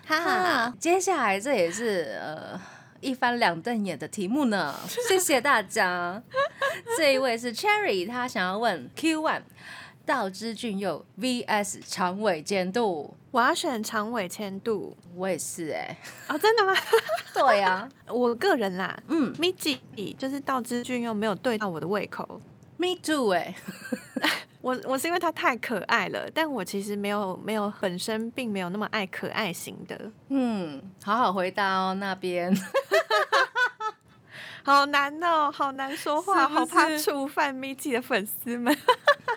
[0.06, 0.20] 哈。
[0.20, 2.60] 哈，接下来这也是呃
[3.02, 4.76] 一翻两瞪眼的题目呢，
[5.08, 6.22] 谢谢大家。
[6.98, 9.42] 这一位是 Cherry，他想要问 Q One，
[10.06, 16.74] 道之俊佑 VS 长尾监督，我要选长尾监督，我也是哎，哦真的吗？
[17.34, 19.80] 对呀，我个人啦，嗯，Miji
[20.18, 22.42] 就是道之俊佑没有对到我的胃口
[22.78, 23.56] ，Me too 哎。
[24.66, 30.12] 我我是因为他太可爱了，但我其实没有没有本身并没有那么爱可爱型的。
[30.30, 32.52] 嗯，好好回答哦，那边
[34.66, 38.76] 好难哦，好难说话，好怕触犯咪记的粉丝们。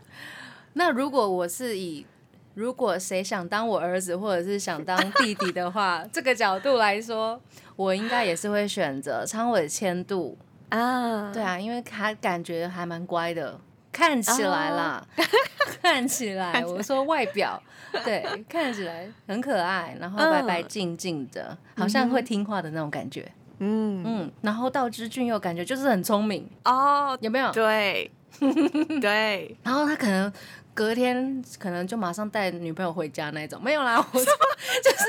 [0.72, 2.06] 那如果我是以
[2.54, 7.38] 如果谁想当我儿子或者是想当弟弟的话，这个角度来说，
[7.76, 10.38] 我应该也是会选择昌伟千度
[10.70, 11.30] 啊。
[11.30, 13.60] 对啊，因为他感觉还蛮乖的。
[13.92, 15.06] 看起来啦，
[15.82, 17.60] 看起来，我说外表，
[18.04, 23.30] 对，看起来很可爱，然后白白净净的，好像会听话的那种感觉。
[23.58, 24.02] 嗯。
[24.06, 26.48] 嗯，然后道之俊又感觉就是很聪明。
[26.64, 27.50] 哦，有没有？
[27.52, 28.10] 对。
[29.00, 30.30] 对，然后他可能
[30.74, 34.24] 隔天可能就马上带女朋友回家那种，没有啦，我说
[34.84, 35.04] 就是。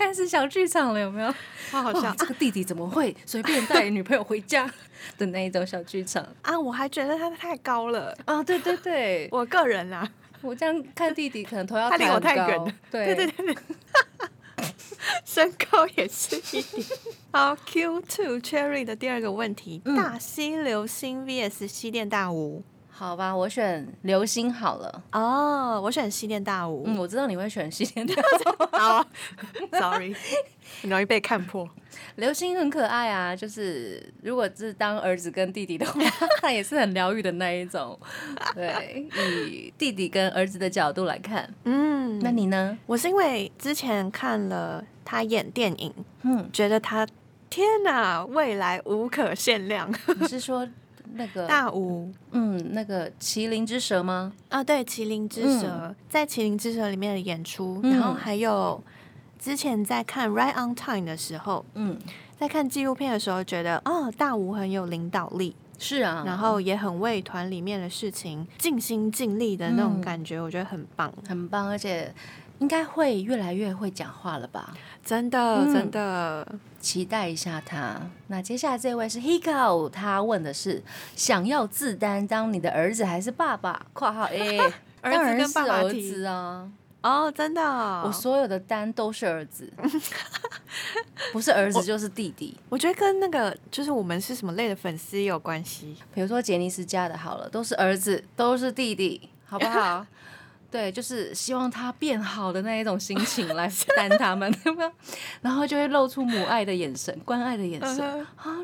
[0.00, 1.30] 开始小剧场了，有没有？
[1.70, 2.10] 好好笑！
[2.16, 4.68] 这个弟弟怎么会随便带女朋友回家
[5.18, 6.58] 的那一种小剧场啊？
[6.58, 8.42] 我还觉得他太高了啊！
[8.42, 10.10] 对对对， 我个人啊，
[10.40, 12.72] 我这样看弟弟，可能头要他离我太高远了。
[12.90, 13.56] 对对对对，
[15.24, 16.86] 身高也是一点。
[17.30, 22.64] 好，Q two Cherry 的第二个问题：大溪流星 VS 西电大屋。
[23.00, 25.02] 好吧，我选流星好了。
[25.12, 26.84] 哦，我选西电大舞。
[26.86, 28.66] 嗯，我知道你会选西电大舞。
[28.76, 29.06] 好
[29.72, 30.14] ，Sorry，
[30.82, 31.66] 很容易被看破。
[32.16, 35.98] 流星很可爱啊，就是如果是当儿子跟弟弟的话，
[36.42, 37.98] 他也是很疗愈的那一种。
[38.54, 42.76] 对，以弟弟跟儿子的角度来看，嗯，那你呢？
[42.84, 45.90] 我是因为之前看了他演电影，
[46.24, 47.06] 嗯，觉得他
[47.48, 49.90] 天哪，未来无可限量。
[50.20, 50.68] 你是说？
[51.14, 54.32] 那个大吴，嗯，那个麒麟之蛇吗？
[54.48, 58.82] 啊，对，麒麟之蛇在麒麟之蛇里面的演出，然后还有
[59.38, 61.98] 之前在看《Right on Time》的时候，嗯，
[62.38, 72.12] 在看纪录片的时候，觉得哦，大吴很有领导力，是啊，然后也很为团里面的事情尽心尽力的那种感觉，我觉得很棒，很棒，而且。
[72.60, 74.72] 应该会越来越会讲话了吧？
[75.04, 76.46] 真的，真的，
[76.78, 78.00] 期待一下他。
[78.28, 80.82] 那接下来这位是 Hiko，他问的是
[81.16, 83.86] 想要自担当你的儿子还是爸爸？
[83.92, 84.58] 括号 A，
[85.00, 86.70] 儿子跟爸爸儿子啊。
[87.02, 87.62] 哦，真的，
[88.04, 89.72] 我所有的单都是儿子，
[91.32, 92.54] 不是儿子就是弟弟。
[92.68, 95.96] 我觉得跟那个就是我们是什么类的粉丝有关系。
[96.12, 100.04] 比如说杰尼斯家的，好了，都是儿子，都是弟弟，好不好？
[100.70, 104.52] 对，就是希望他变好的那一种心情来 担他们？
[105.42, 108.58] 然后就会露出母爱的眼神、关爱的眼神啊！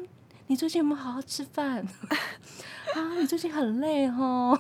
[0.47, 1.79] 你最近有没有好好吃饭？
[2.95, 4.59] 啊，你最近很累哦，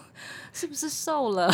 [0.52, 1.48] 是不是瘦了？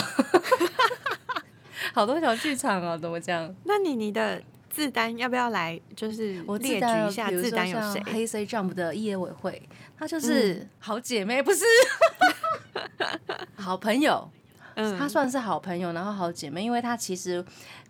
[1.92, 3.55] 好多小剧场啊，怎么讲？
[3.64, 5.78] 那你你的自担要不要来？
[5.94, 8.02] 就是我列举一下自担有谁？
[8.11, 9.62] 黑色 Jump 的业委会，
[9.98, 11.64] 她就是好姐妹，不是
[13.57, 14.31] 好朋友。
[14.99, 17.45] 她算是好朋友，然后好姐妹，因为她其实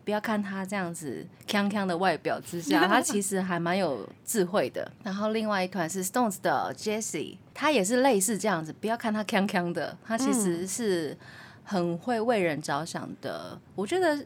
[0.05, 4.91] 不要看她这样子锵锵的外表之下，她其实还蛮有智慧的。
[5.03, 11.17] 然后另外一团是 Stones 的 Jessie，她也是类似这样子，不要看她锵锵的，她其实是
[11.65, 13.59] 很会为人着想的。
[13.75, 14.25] 我觉得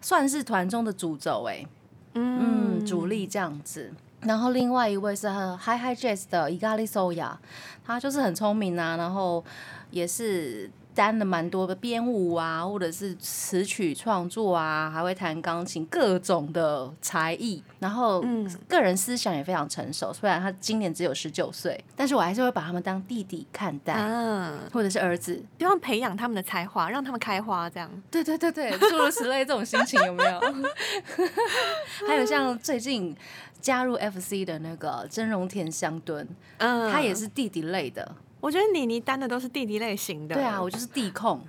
[0.00, 1.64] 算是团中的主轴哎，
[2.14, 3.92] 嗯，主力这样子。
[4.20, 7.32] 然后另外一位是 Hi Hi Jazz 的 Igali Soya，
[7.84, 9.44] 他就是很聪明啊，然后
[9.90, 10.70] 也是。
[10.94, 17.62] 担了蛮多的编舞啊，或者是词曲创作啊，还会弹钢琴，各种的才艺。
[17.80, 18.24] 然后，
[18.68, 20.12] 个人思想也非常成熟。
[20.12, 23.94] 虽然他今年只有十九岁，但是我还是会把他们当弟弟看待，
[24.72, 27.68] 或者是儿子，希望培养他们的才华，让他们开花。
[27.68, 30.40] 这样， 对对对对，诸如此类这种心情有没有？
[32.06, 33.14] 还有像最近
[33.60, 36.26] 加入 FC 的那个真容田香敦，
[36.58, 38.14] 嗯，他也是弟弟类的。
[38.44, 40.34] 我觉得妮妮担的都是弟弟类型的。
[40.34, 41.40] 对啊，我就是弟控。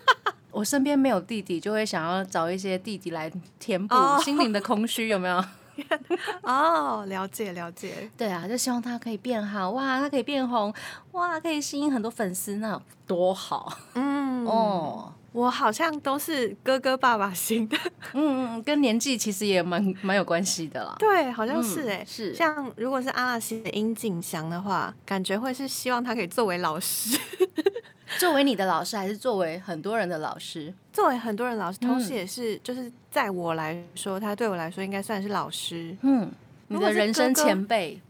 [0.52, 5.42] 我身边没有弟弟，就会想要找一些弟弟来填补心灵的空虚，有没有？
[6.44, 8.10] 哦，了解了解。
[8.14, 10.70] 对啊，就希望他可以变好哇，他可以变红
[11.12, 13.78] 哇，可以吸引很多粉丝，那多好。
[13.94, 15.14] 嗯哦。
[15.34, 17.76] 我好像都是哥哥爸爸型的，
[18.12, 20.94] 嗯嗯，跟年纪其实也蛮蛮有关系的啦。
[20.96, 27.18] 对，好像是哎，是像如果是阿拉西的殷景祥的话，感觉会是希望他可以作为老师，
[28.16, 30.72] 作为你的老师，还是作为很多人的老师？
[30.92, 35.96] 作为很多人老师，同时也是就是在我来说，他对我来说应该算是老师。
[36.02, 36.30] 嗯，
[36.68, 38.00] 你的人生前辈，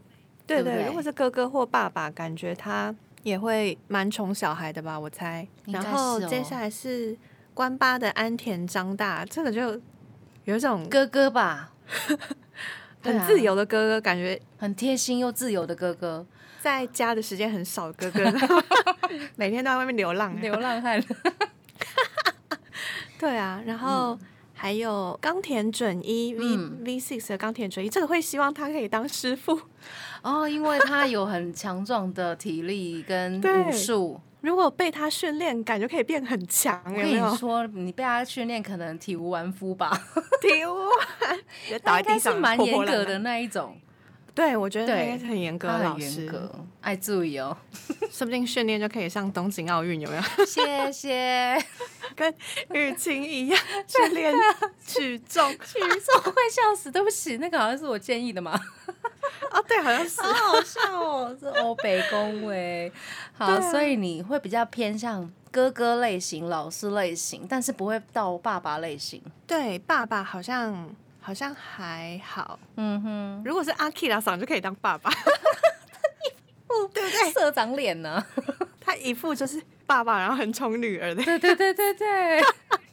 [0.45, 2.93] 对对，如果是哥哥或爸爸，感觉他。
[3.25, 5.45] 也会蛮宠小孩的吧，我猜。
[5.65, 7.17] 然后接下来是
[7.55, 9.81] 关八的安田张大，这个就
[10.43, 11.73] 有一种哥哥吧，
[13.01, 16.23] 很自由的哥哥，感觉很贴心又自由的哥哥，
[16.61, 18.31] 在家的时间很少，哥哥
[19.35, 21.03] 每天都在外面流浪，流浪汉。
[23.17, 24.19] 对啊，然后
[24.65, 29.61] 还有冈田准一 V V Six 的冈田准一，这个会希望他可以当师傅。
[30.23, 36.81] 哦，因为他有很强壮的体力跟 武术，如果被他训练，感觉可以变很强。
[36.83, 39.91] 我跟你说，你被他训练，可能体无完肤吧？
[40.41, 43.77] 体无完，倒在地上，蛮严格的那一种。
[44.33, 46.27] 对，我觉得他应该是很严格的老师，
[46.81, 47.55] 爱注意哦。
[48.09, 50.21] 说不定训练就可以上东京奥运，有没有？
[50.43, 51.55] 谢谢。
[52.15, 52.33] 跟
[52.71, 54.33] 雨晴一样 去练
[54.85, 56.91] 举重， 举重会笑死。
[56.91, 58.51] 对不起，那个好像是我建议的嘛。
[59.51, 62.91] 啊，对，好像是，好好笑哦，是欧北恭维。
[63.33, 69.21] 好，所以你会比较偏向哥哥类型、老师类型，但是不会到爸爸类型。
[69.45, 70.95] 对，爸爸好像。
[71.25, 73.41] 好像还好，嗯哼。
[73.43, 77.31] 如果是阿 K 拉嗓就可以当爸爸，对不对？
[77.31, 78.23] 社长脸呢？
[78.79, 81.23] 他一副就是爸爸，然后很宠女儿的。
[81.23, 82.41] 对对对对对。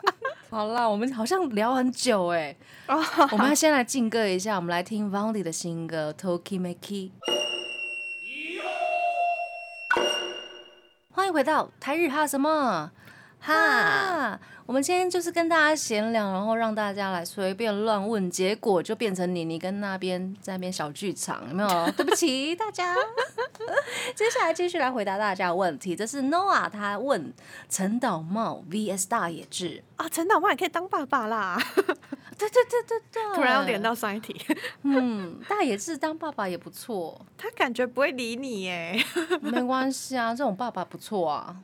[0.51, 2.55] 好了，我们好像聊很久哎，
[3.31, 7.11] 我们要先来敬歌一下，我们来听 Vandy 的新歌《Tokimaki》。
[11.11, 12.91] 欢迎回到台日哈什么
[13.43, 14.39] 哈。
[14.65, 21.69] 我们今天就是跟大家闲聊，然后让大家来随便乱问，结果就变成你你跟那边在那边小剧场，有没有？
[21.93, 22.95] 对不起大家。
[24.15, 27.35] 接下来继续来回答大家的问题，这是 Noah 他问
[27.69, 31.61] 陈导茂 VS 大野智啊，陈导茂也可以当爸爸啦。
[32.39, 34.41] 对对对对对，突然要连到上一题。
[34.83, 39.05] 嗯，大野智当爸爸也不错，他感觉不会理你耶。
[39.41, 41.57] 没关系啊，这种爸爸不错啊。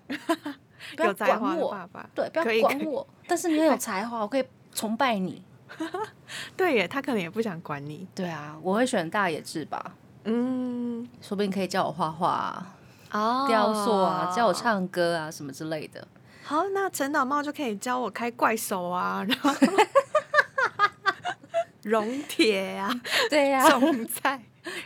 [0.99, 3.07] 有才华的爸爸，对，不要管我。
[3.27, 5.43] 但是你很有才华，我可以崇拜你。
[6.57, 8.07] 对耶，他可能也不想管你。
[8.15, 9.93] 对啊，我会选大野智吧。
[10.25, 12.67] 嗯，说不定可以教我画画
[13.11, 16.07] 啊，雕塑啊，教我唱歌啊，什么之类的。
[16.43, 19.51] 好，那陈导茂就可以教我开怪手啊，然后
[21.83, 22.91] 熔铁啊，
[23.31, 24.43] 对呀，种菜，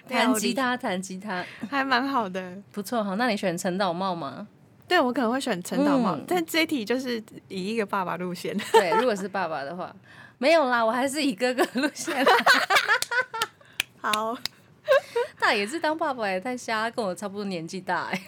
[0.09, 3.03] 弹吉他，弹吉他，还蛮好的，不错。
[3.03, 4.47] 好，那你选陈导茂吗？
[4.89, 8.57] 对，我可能会选陈导茂，但这题就是以一个爸爸路线。
[8.73, 9.95] 对，如果是爸爸的话，
[10.39, 12.15] 没有啦，我还是以哥哥路线。
[14.01, 14.37] 好，
[15.41, 18.23] 那也是当爸爸也太瞎，跟我差不多年纪大哎。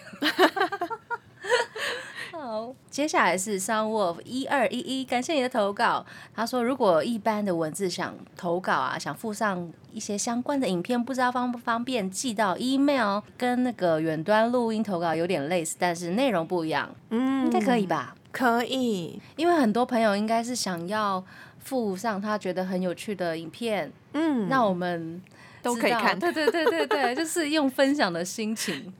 [2.45, 6.05] 好，接下来是 Sun Wolf 一二一一，感谢你的投稿。
[6.31, 16.87] 他说，如果一般的文字想投稿啊，想附上一些相关的影片，不知道方不方便寄到 email，跟那个远端录音投稿有点类似，但是内容不一样。
[17.09, 18.15] 嗯，应该可以吧？
[18.31, 21.23] 可以，因为很多朋友应该是想要
[21.57, 23.91] 附上他觉得很有趣的影片。
[24.13, 25.19] 嗯，那我们。
[25.65, 28.93] 都可以看，对对对对对，就是用分享的心情，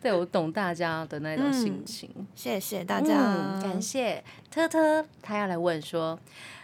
[0.00, 2.08] 对我懂大家的那种心情。
[2.34, 3.14] 谢谢大家，
[3.62, 6.18] 感谢特特，他要来问说，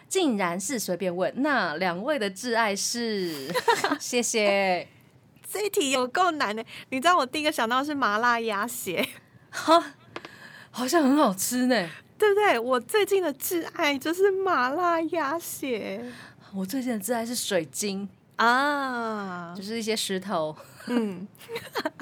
[0.08, 3.52] 竟然是随便问，那两位的挚爱是？
[4.00, 4.88] 谢谢，
[5.52, 6.64] 这一题有够难的。
[6.88, 9.06] 你知道我第一个想到是麻辣鸭血，
[9.50, 9.92] 哈，
[10.70, 12.58] 好像很好吃呢，对不对？
[12.58, 16.02] 我最近的挚爱就是麻辣鸭血，
[16.54, 18.08] 我最近的挚爱是水晶。
[18.36, 20.54] 啊，就是一些石头，
[20.88, 21.26] 嗯，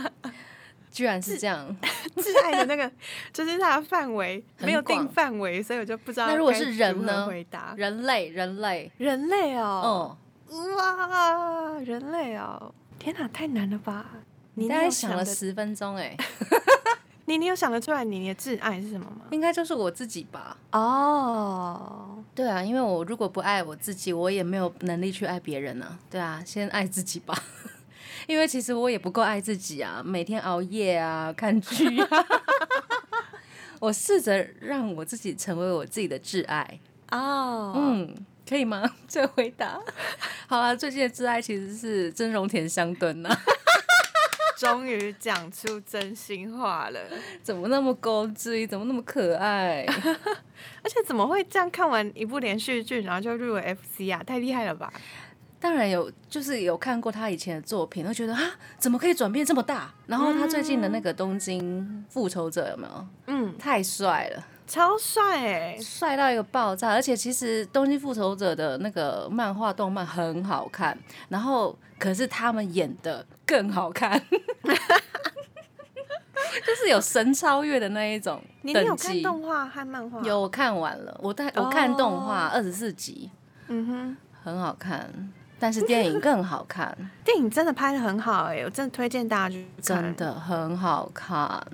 [0.91, 1.75] 居然是这样，
[2.17, 2.91] 挚爱的那个
[3.33, 6.27] 就是它的范围没有定范围，所以我就不知道。
[6.27, 7.27] 那如果是人呢？
[7.27, 10.17] 回答人类，人类，人类哦，
[10.51, 14.07] 嗯，哇，人类哦，天哪，太难了吧？
[14.55, 16.17] 你大概想了十分钟哎。
[17.25, 19.23] 你你有想得出来你的挚爱是什么吗？
[19.31, 20.57] 应该就是我自己吧。
[20.73, 25.99] 哦，对啊，因为我如果不爱我自己，我也没有能力去爱别人呢。
[26.11, 27.37] 对啊，先爱自己吧。
[28.27, 32.09] 因为其实我也不够爱自己啊，每天熬夜啊，看剧啊。
[33.81, 36.79] 我试着让我自己成为我自己的挚爱。
[37.11, 38.15] 哦，嗯，
[38.49, 38.89] 可以吗？
[39.09, 39.79] 这回答。
[40.47, 43.37] 好了，最近的挚爱其实是真荣田香敦呐。
[44.63, 47.01] 终于讲出真心话了，
[47.43, 48.67] 怎么那么高知？
[48.67, 49.85] 怎么那么可爱？
[50.83, 51.71] 而且怎么会这样？
[51.71, 54.23] 看完一部连续剧，然后就入围 FC 啊？
[54.25, 54.93] 太厉害了吧！
[55.59, 58.41] 当然有，就是有看过他以前的作品，都觉得啊，
[58.79, 59.93] 怎么可以转变这么大？
[60.07, 63.07] 然后他最近的那个《东京复仇者》有没有？
[63.29, 64.47] 嗯，太帅了。
[64.67, 66.91] 超帅哎，帅到一个爆炸！
[66.91, 70.99] 而且其实《东京复仇者》的那个漫画动漫很好看，
[71.29, 74.21] 然后可是他们演的更好看，
[76.67, 78.43] 就是有神超越的那一种。
[78.63, 80.21] 你有看动画和漫画？
[80.23, 81.19] 有，我看完了。
[81.23, 83.31] 我带我看动画二十四集，
[83.69, 85.33] 嗯哼，很好看。
[85.59, 91.65] 但是电影更好看， 电影真的拍的很好哎，我真的推荐大家去看，真的很好看。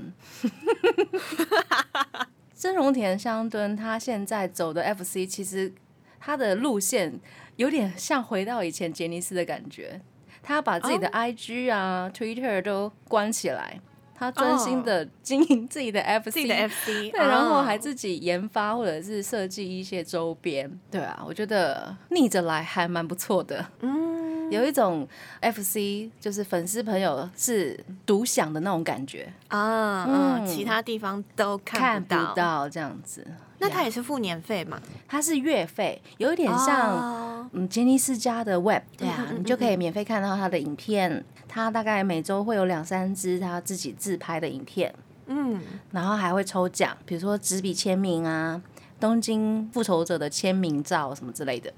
[2.54, 5.72] 真荣田香敦，他现在走的 FC，其实
[6.20, 7.18] 他的路线
[7.56, 10.02] 有点像回到以前杰尼斯的感觉。
[10.42, 13.80] 他把自己的 IG 啊、Twitter 都关起来，
[14.14, 20.70] 他专心的经营自己的 FC，自己的 FC， 对，然后还自己研发或者是设计一些周边。
[20.90, 23.64] 对啊，我觉得逆着来还蛮不错的。
[23.80, 24.27] 嗯。
[24.50, 25.06] 有一种
[25.40, 33.26] FC，就是粉丝朋友是独享的那种感觉啊，嗯，其他地方都看不到这样子。
[33.60, 34.80] 那他也是付年费嘛？
[35.08, 41.24] 他是月费，有一点像嗯杰尼斯家的 Web，对啊，你就可以免费看到他的影片。
[41.48, 44.94] 他大概每周会有两三支他自己自拍的影片，
[45.26, 48.62] 嗯，然后还会抽奖，比如说纸笔签名啊，
[49.00, 51.72] 东京复仇者的签名照什么之类的。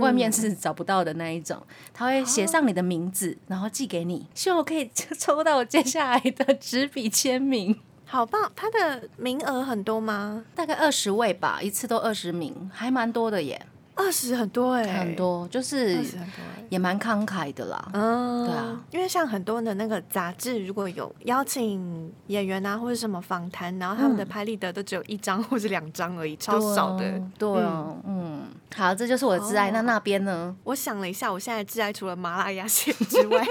[0.00, 1.62] 外面是找不到的那一种，
[1.92, 7.78] 他会写上你的名字，然后寄给你，希望我可以 抽到接下来的纸笔签名。
[8.08, 8.52] 好棒！
[8.54, 10.44] 他的名额很多吗？
[10.54, 13.66] 大概二十位吧，一次都二十名，还蛮多的耶。
[13.96, 15.98] 二十很多哎，很多就是
[16.68, 17.88] 也蛮慷慨的啦。
[17.92, 27.20] 嗯，对啊，因为像很多的那个杂志，如果有邀请演员啊或者什么访谈，然后他们的拍立得都只有一张或者两张而已，超少的。
[27.38, 27.48] 对，
[28.04, 28.42] 嗯，
[28.74, 29.70] 好，这就是我的挚爱。
[29.70, 30.54] 那那边呢？
[30.64, 33.44] 我想了一下，我现在挚爱除了麻辣鸭血之外，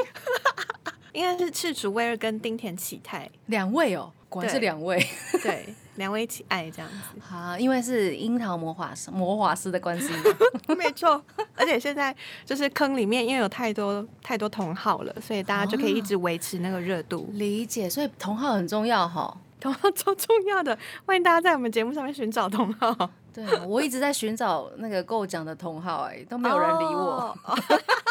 [1.13, 4.11] 应该是赤楚威尔跟丁田启泰两位哦。
[4.27, 4.97] 果然是两位，
[5.41, 7.19] 对，两位一起爱这样子。
[7.21, 10.11] 好，因为是樱桃魔法师魔法师的关系，
[10.77, 11.21] 没错。
[11.55, 12.15] 而且现在
[12.45, 17.29] 就是坑里面，因为有太多太多同号了，所以大家就可以一直维持那个热度。
[17.33, 20.77] 理解，所以同号很重要哈，同号超重要的。
[21.05, 23.09] 欢迎大家在我们节目上面寻找同号。
[23.33, 27.37] 对，我一直在寻找那个够奖的同号，哎，都没有人理我。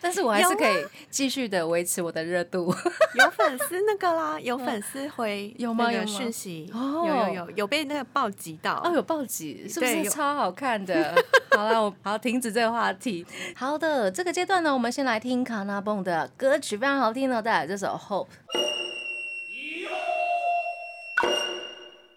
[0.00, 2.74] 但是我还是可以继续的维持我的热度。
[3.18, 5.90] 有粉丝那个啦， 有粉丝回有吗？
[5.92, 11.14] 有讯息哦，有有有有被那个暴击到哦，有暴击，是不是超好看的？
[11.56, 13.26] 好了，我好停止这个话题。
[13.54, 18.26] 好的，这个阶段呢，我们先来听卡纳蹦的歌曲，非常好听的，带来这首 Hope。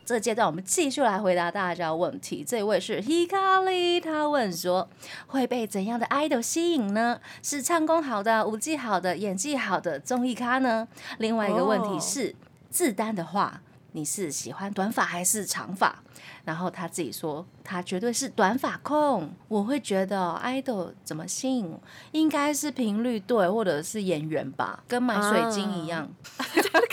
[0.10, 2.44] 这个阶段，我们继续来回答大家的问题。
[2.44, 4.90] 这位是 Hikari，他问说：
[5.28, 7.22] 会被怎样的 idol 吸引呢？
[7.44, 10.88] 是唱功好的、舞技好的、演技好的综艺咖呢？
[11.20, 12.34] 另外一个问题是，
[12.72, 16.02] 自单的话，你是喜欢短发还是长发？
[16.44, 19.30] 然后他自己说，他绝对是短发控。
[19.48, 21.78] 我会觉得 idol 怎么吸引，
[22.14, 26.10] 应该是频率对，或者是演员吧，跟买水晶一样。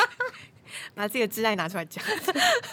[0.97, 2.03] 把自己的挚爱拿出来讲，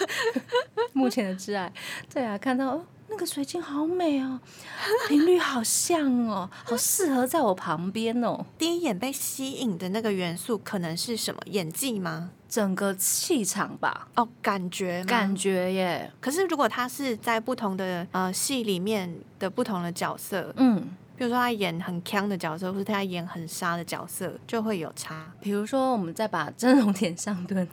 [0.94, 1.70] 目前的挚爱，
[2.12, 4.40] 对啊，看到哦那个水晶好美哦，
[5.10, 8.46] 频率好像哦，好适合在我旁边哦。
[8.58, 11.42] 第一眼被吸引的那个元素可能是什么？
[11.48, 12.32] 演技吗？
[12.48, 14.08] 整个气场吧？
[14.16, 16.10] 哦，感觉，感觉耶。
[16.22, 20.80] 可是如果他是在不同的呃戏里面的不同的角色，嗯，
[21.18, 25.30] 比如说他演很强的角色，或是他演很杀的角色，就会有差。
[25.42, 27.68] 比如说，我们再把真容点上顿。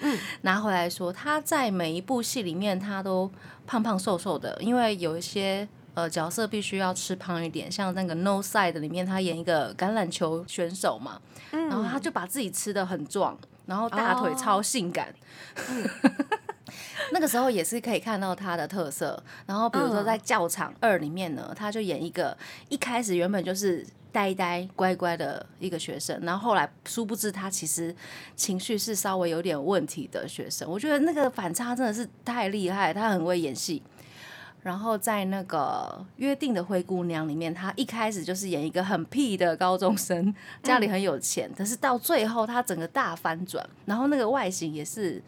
[0.00, 3.30] 嗯，拿回来说，他在每一部戏里面，他都
[3.66, 11.20] 胖胖瘦瘦的，因为有一些呃角色必须要吃胖一点，像那个 No Side 里面，他演一个橄榄球选手嘛，
[11.50, 15.14] 然后他就把自己吃的很壮，然后大腿超性感，
[17.12, 19.22] 那个时候也是可以看到他的特色。
[19.46, 22.36] 然后比如说在教场二里面呢，他就演一个
[22.68, 23.86] 一开始原本就是。
[24.14, 27.92] 呆呆乖乖的一个学生，然后后来殊不知他其实
[28.36, 30.70] 情绪是稍微有点问题的学生。
[30.70, 33.82] 我觉得那个反差真的是太厉害，他很会演戏。
[34.62, 45.20] 然后在那个约定的灰姑娘里面，他一开始就是演一个很屁的高中生，家里很有钱，可是到最后他整个大翻转，然后那个外形也是。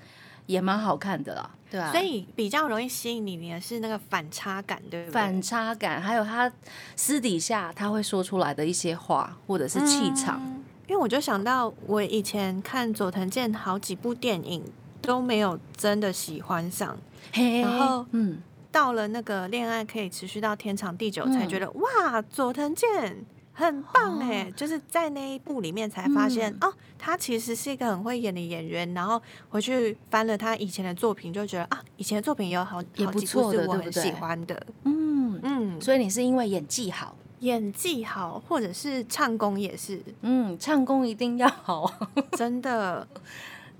[0.46, 5.12] 也蛮好看的啦，对啊，所以比较容易吸引你的是那个反差感，对不对？
[5.12, 6.50] 反差感，还有他
[6.94, 10.40] 私底下他会说出来的一些话，或者是气场。
[10.86, 14.62] 因为我就想到，我以前看佐藤健好几部电影
[15.02, 16.96] 都没有真的喜欢上，
[17.32, 18.40] 然后嗯，
[18.70, 23.24] 到了那个恋爱可以持续到天长地久，才觉得哇，佐藤健。
[23.58, 28.92] 很棒哎，就是在那一部里面才发现哦，他其实是一个很会演的演员。
[28.92, 34.66] 然后回去翻了他以前的作品，就觉得啊，以前的作品有好也不错的，我很喜欢的。
[34.84, 40.02] 嗯嗯，所以你是因为演技好，演技好，或者是唱功也是。
[40.20, 41.90] 嗯，唱功一定要好，
[42.36, 43.08] 真的，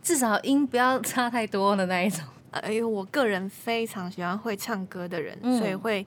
[0.03, 2.25] 至少音不要差太多的那一种。
[2.53, 6.07] 哎呦，我个人非常喜欢会唱歌的人，所以会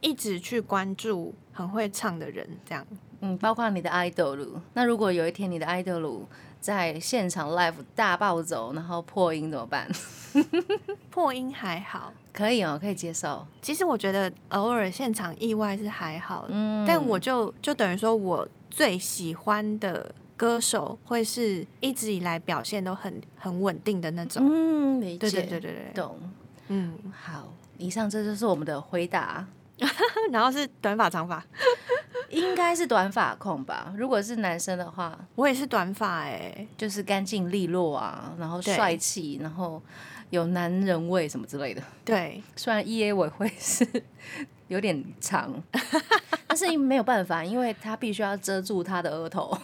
[0.00, 2.86] 一直去关注很会唱的人，这样。
[3.20, 6.20] 嗯，包括你的 idol，那如果有一天你的 idol
[6.60, 9.88] 在现场 live 大暴走，然后破音怎么办？
[11.10, 13.46] 破音还好，可以哦，可以接受。
[13.60, 24.42] 其实我觉得偶尔现场意外是还好，嗯，但我就就等于说我最喜欢的歌手会是一直以来表现都很很稳定的那种。
[24.46, 26.18] 嗯，没对对对对对，懂。
[26.68, 29.46] 嗯，好，以上这就是我们的回答。
[30.30, 31.42] 然后是短发长发。
[32.30, 33.92] 应该是短发控吧。
[33.96, 39.82] 如果是男生的话，我也是短发哎，就是干净利落啊，然后帅气，然后
[40.30, 41.82] 有男人味什么之类的。
[42.04, 43.86] 对，虽然 E A 委会是
[44.68, 45.52] 有点长，
[46.46, 49.56] 但是没有办法，因为他必须要遮住他的额头。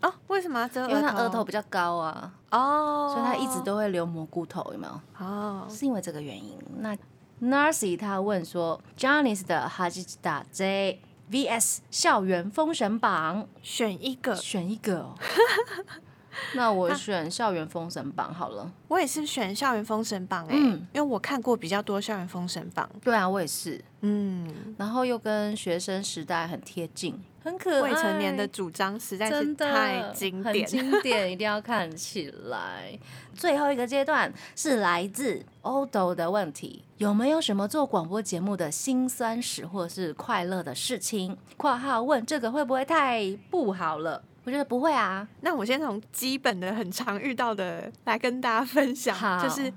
[0.00, 0.82] 哦，为什么要遮？
[0.88, 2.32] 因为他额头比较高啊。
[2.50, 5.00] 哦，所以他一直都会留蘑菇头，有没有？
[5.18, 6.56] 哦，是因为这个原因。
[6.78, 6.96] 那
[7.42, 11.00] Narcy 他问说，Johnny's 的 Hajita J。
[11.30, 11.80] V.S.
[11.90, 15.14] 校园封神榜，选一个，选一个。
[16.54, 18.70] 那我选校园封神榜好了。
[18.88, 22.88] 我也是选校园封神榜哎，因为我看过比较多校园封神榜。
[23.02, 23.82] 对啊，我也是。
[24.02, 27.80] 嗯，然后又跟学生时代很贴近，很可爱。
[27.80, 32.98] 未成年的主张实在是太经典，经典一定要看起来。
[33.32, 45.26] 最后一个阶段是来自 Odo 的问题：有没有什么做广播节目的辛酸史，或是快乐的事情？（括号问这个会不会太不好了？）我觉得不会啊。
[45.40, 49.72] 那我先从基本的、很常遇到的来跟大家分享，就是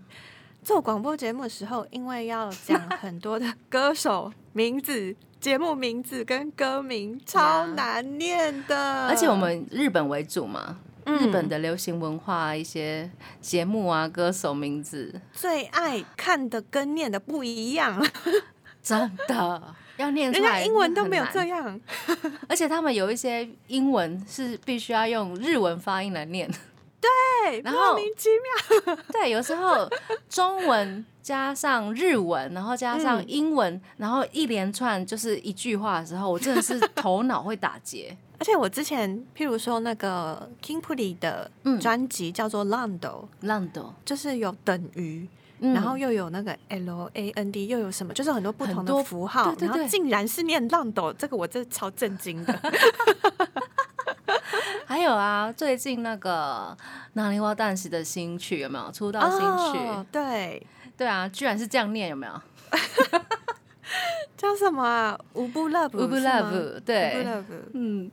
[0.61, 9.07] 做广播节目的时候，因为要讲 很多的歌手名字、节目名字跟歌名，超难念的。
[9.07, 13.09] 而且我们日本为主嘛，日本的流行文化一些
[13.39, 18.05] 节目啊，歌手名字最爱看的跟念的不一样，
[18.84, 19.76] 真的。
[19.97, 21.79] 要念出来，英文都没有这样，
[22.47, 26.49] 而且他们有一些英文是必须要用日文发音来念，
[27.01, 28.29] 对，然后莫名其
[28.85, 28.97] 妙。
[29.11, 29.89] 对，有时候
[30.29, 38.15] 中文加上日文，然后加上英文，然后一连串就是一句话的时候，我真的是头脑会打结。
[38.39, 41.49] 而且我之前，譬如说那个 King Puli 的
[41.81, 45.27] 专辑叫做 Lando，Lando 就是有等于。
[45.59, 48.13] 然后又有那个 L A N D，又有什么？
[48.13, 52.59] 就是很多不同的符号，然后竟然是念浪斗，这个我真超震惊的。
[54.85, 56.75] 还有啊，最近那个
[57.13, 59.39] 哪里花旦时的新曲有没有出道新
[59.73, 59.79] 曲？
[60.11, 62.33] 对对啊，居然是这样念，有没有？
[64.37, 65.19] 叫什么啊？
[65.33, 67.25] 无不 love，无不 love，对，
[67.73, 68.11] 嗯。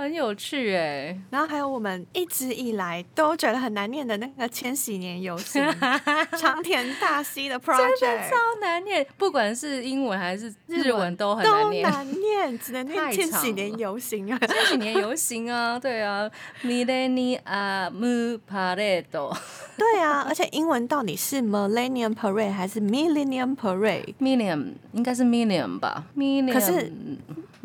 [0.00, 5.62] 很有趣哎，然后还有我们一直以来都觉得很难念的那个千禧年游行，
[6.38, 16.30] 长田大西的 project 超难念，不管是英文还是日文都很难念，难念，只能念千禧年游行啊， 千禧年游行啊，对啊
[16.62, 19.04] ，millennium parade，
[19.76, 26.52] 对啊，而且英文到底是 millennium parade 还是 millennium parade？millennium 应该是 millennium 吧，millennium。
[26.52, 26.92] 可是。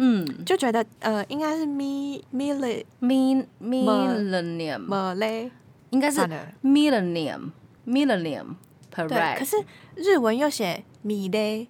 [0.04, 5.52] 嗯，就觉得呃，应该是 mi millennium millennium，
[5.92, 6.22] 应该是
[6.64, 7.52] millennium
[7.86, 8.56] millennium
[8.92, 9.38] parade。
[9.38, 9.58] 可是
[9.96, 11.68] 日文又写米嘞，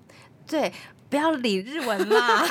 [0.47, 0.71] 对，
[1.09, 2.45] 不要理日文啦，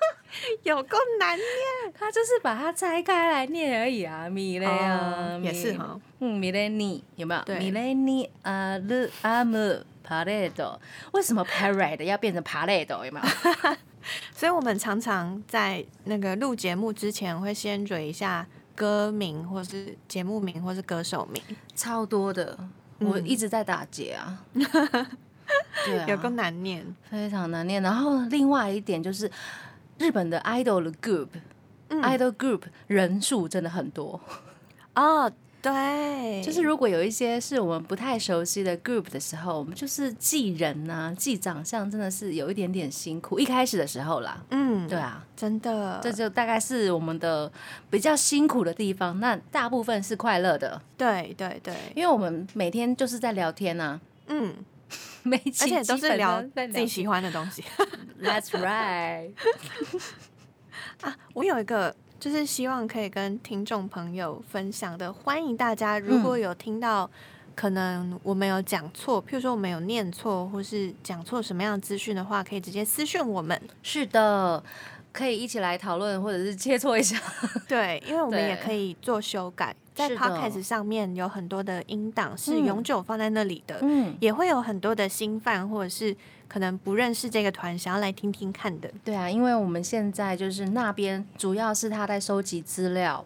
[0.64, 1.46] 有够难念。
[1.94, 7.54] 他就是把它拆开来念而已啊，米嘞啊，也是哈，嗯，米嘞尼有没有？
[7.58, 9.58] 米嘞尼啊了啊么
[10.06, 10.78] parade，
[11.12, 13.26] 为什么 parade 要变成 parade 有没有？
[14.34, 21.42] 所以，我们常常在那个录节目之前，会先蕊一下歌名，或是节目名，或是歌手名，
[21.74, 22.58] 超多的。
[23.00, 24.44] 我一直在打结啊，
[25.84, 27.80] 对，有个难念，非常难念。
[27.82, 29.30] 然后，另外一点就是，
[29.98, 34.20] 日本的 idol group，idol group 人数真的很多
[34.96, 35.30] 哦。
[35.72, 43.38] 对，就是如果有一些是我们不太熟悉的 group 的时候，我们就是记人呐，记长相，真的是有一点点辛苦。
[43.38, 47.50] 一开始的时候啦，嗯，对啊，真的，这就大概是我们的
[47.90, 49.18] 比较辛苦的地方。
[49.20, 54.54] 那大部分是快乐的，对对对，因为我们每天就是在聊天呐，嗯，
[55.22, 57.62] 每而且都是聊自己喜欢的东西。
[58.22, 59.32] That's right。
[61.02, 61.94] 啊，我有一个。
[62.20, 67.08] 就是希望可以跟听众朋友分享的，欢迎大家如果有听到
[67.54, 73.60] 可能我们有讲错，譬如说我们有念错，或是讲错什么样的资讯的话，可以直接私讯我们。
[73.84, 74.60] 是的，
[75.12, 77.16] 可以一起来讨论，或者是切磋一下。
[77.68, 79.74] 对，因为我们也可以做修改。
[79.94, 86.16] 在 Podcast 上面有很多的音档是永久放在那里的，嗯，也会有很多的新饭或者是
[86.48, 88.90] 可能不认识这个团，想要来听听看的。
[89.04, 93.24] 对啊，因为我们现在就是那边主要是他在收集资料，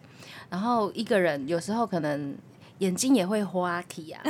[0.50, 2.36] 然后一个人有时候可能
[2.78, 4.22] 眼睛也会花题啊，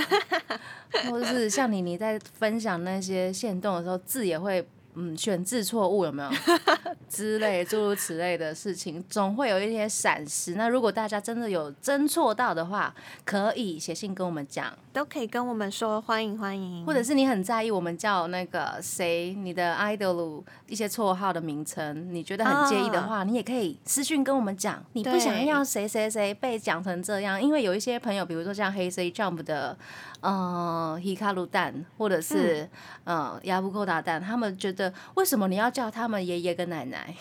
[1.11, 4.66] 或者是像你你在分享那些线动的时候字也会。
[4.95, 6.30] 嗯，选字错误有没有
[7.09, 10.55] 之类诸如此类的事情，总会有一些闪失。
[10.55, 16.84] 那如果大家真的有真错到的话，可以写信跟我们讲，都可以跟我们说，欢迎欢迎。
[16.84, 29.76] 或者是你很在意我们叫那个谁，你的 idol 一些绰号的名称，你觉得很介意的话，你也可以私讯跟我们讲，你不想要谁谁谁被讲成这样，因为有一些朋友，比如说像黑 C Jump 的。
[30.22, 32.68] 嗯，希卡鲁蛋，或者是
[33.04, 37.14] 嗯，亚布扣达蛋，他们觉得为什么你要叫他们爷爷跟奶奶？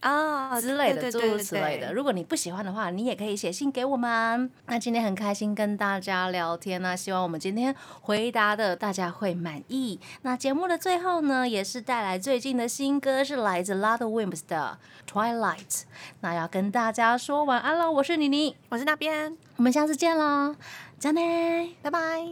[0.00, 1.92] 啊 之类的，诸如此类的。
[1.92, 4.48] 如果你不喜欢的话，你也可以写信给我们。
[4.66, 9.98] 那今天很开心跟大家聊天呢，希望我们今天回答的大家会满意。
[10.22, 14.78] 那节目的最后呢，也是带来最近的新歌，是来自 o d Wimps 的
[15.10, 15.82] Twilight。
[16.20, 20.54] 那要跟大家说晚安喽，我是妮妮，我是那边，我们下次见喽，
[20.98, 22.26] 再见，拜拜。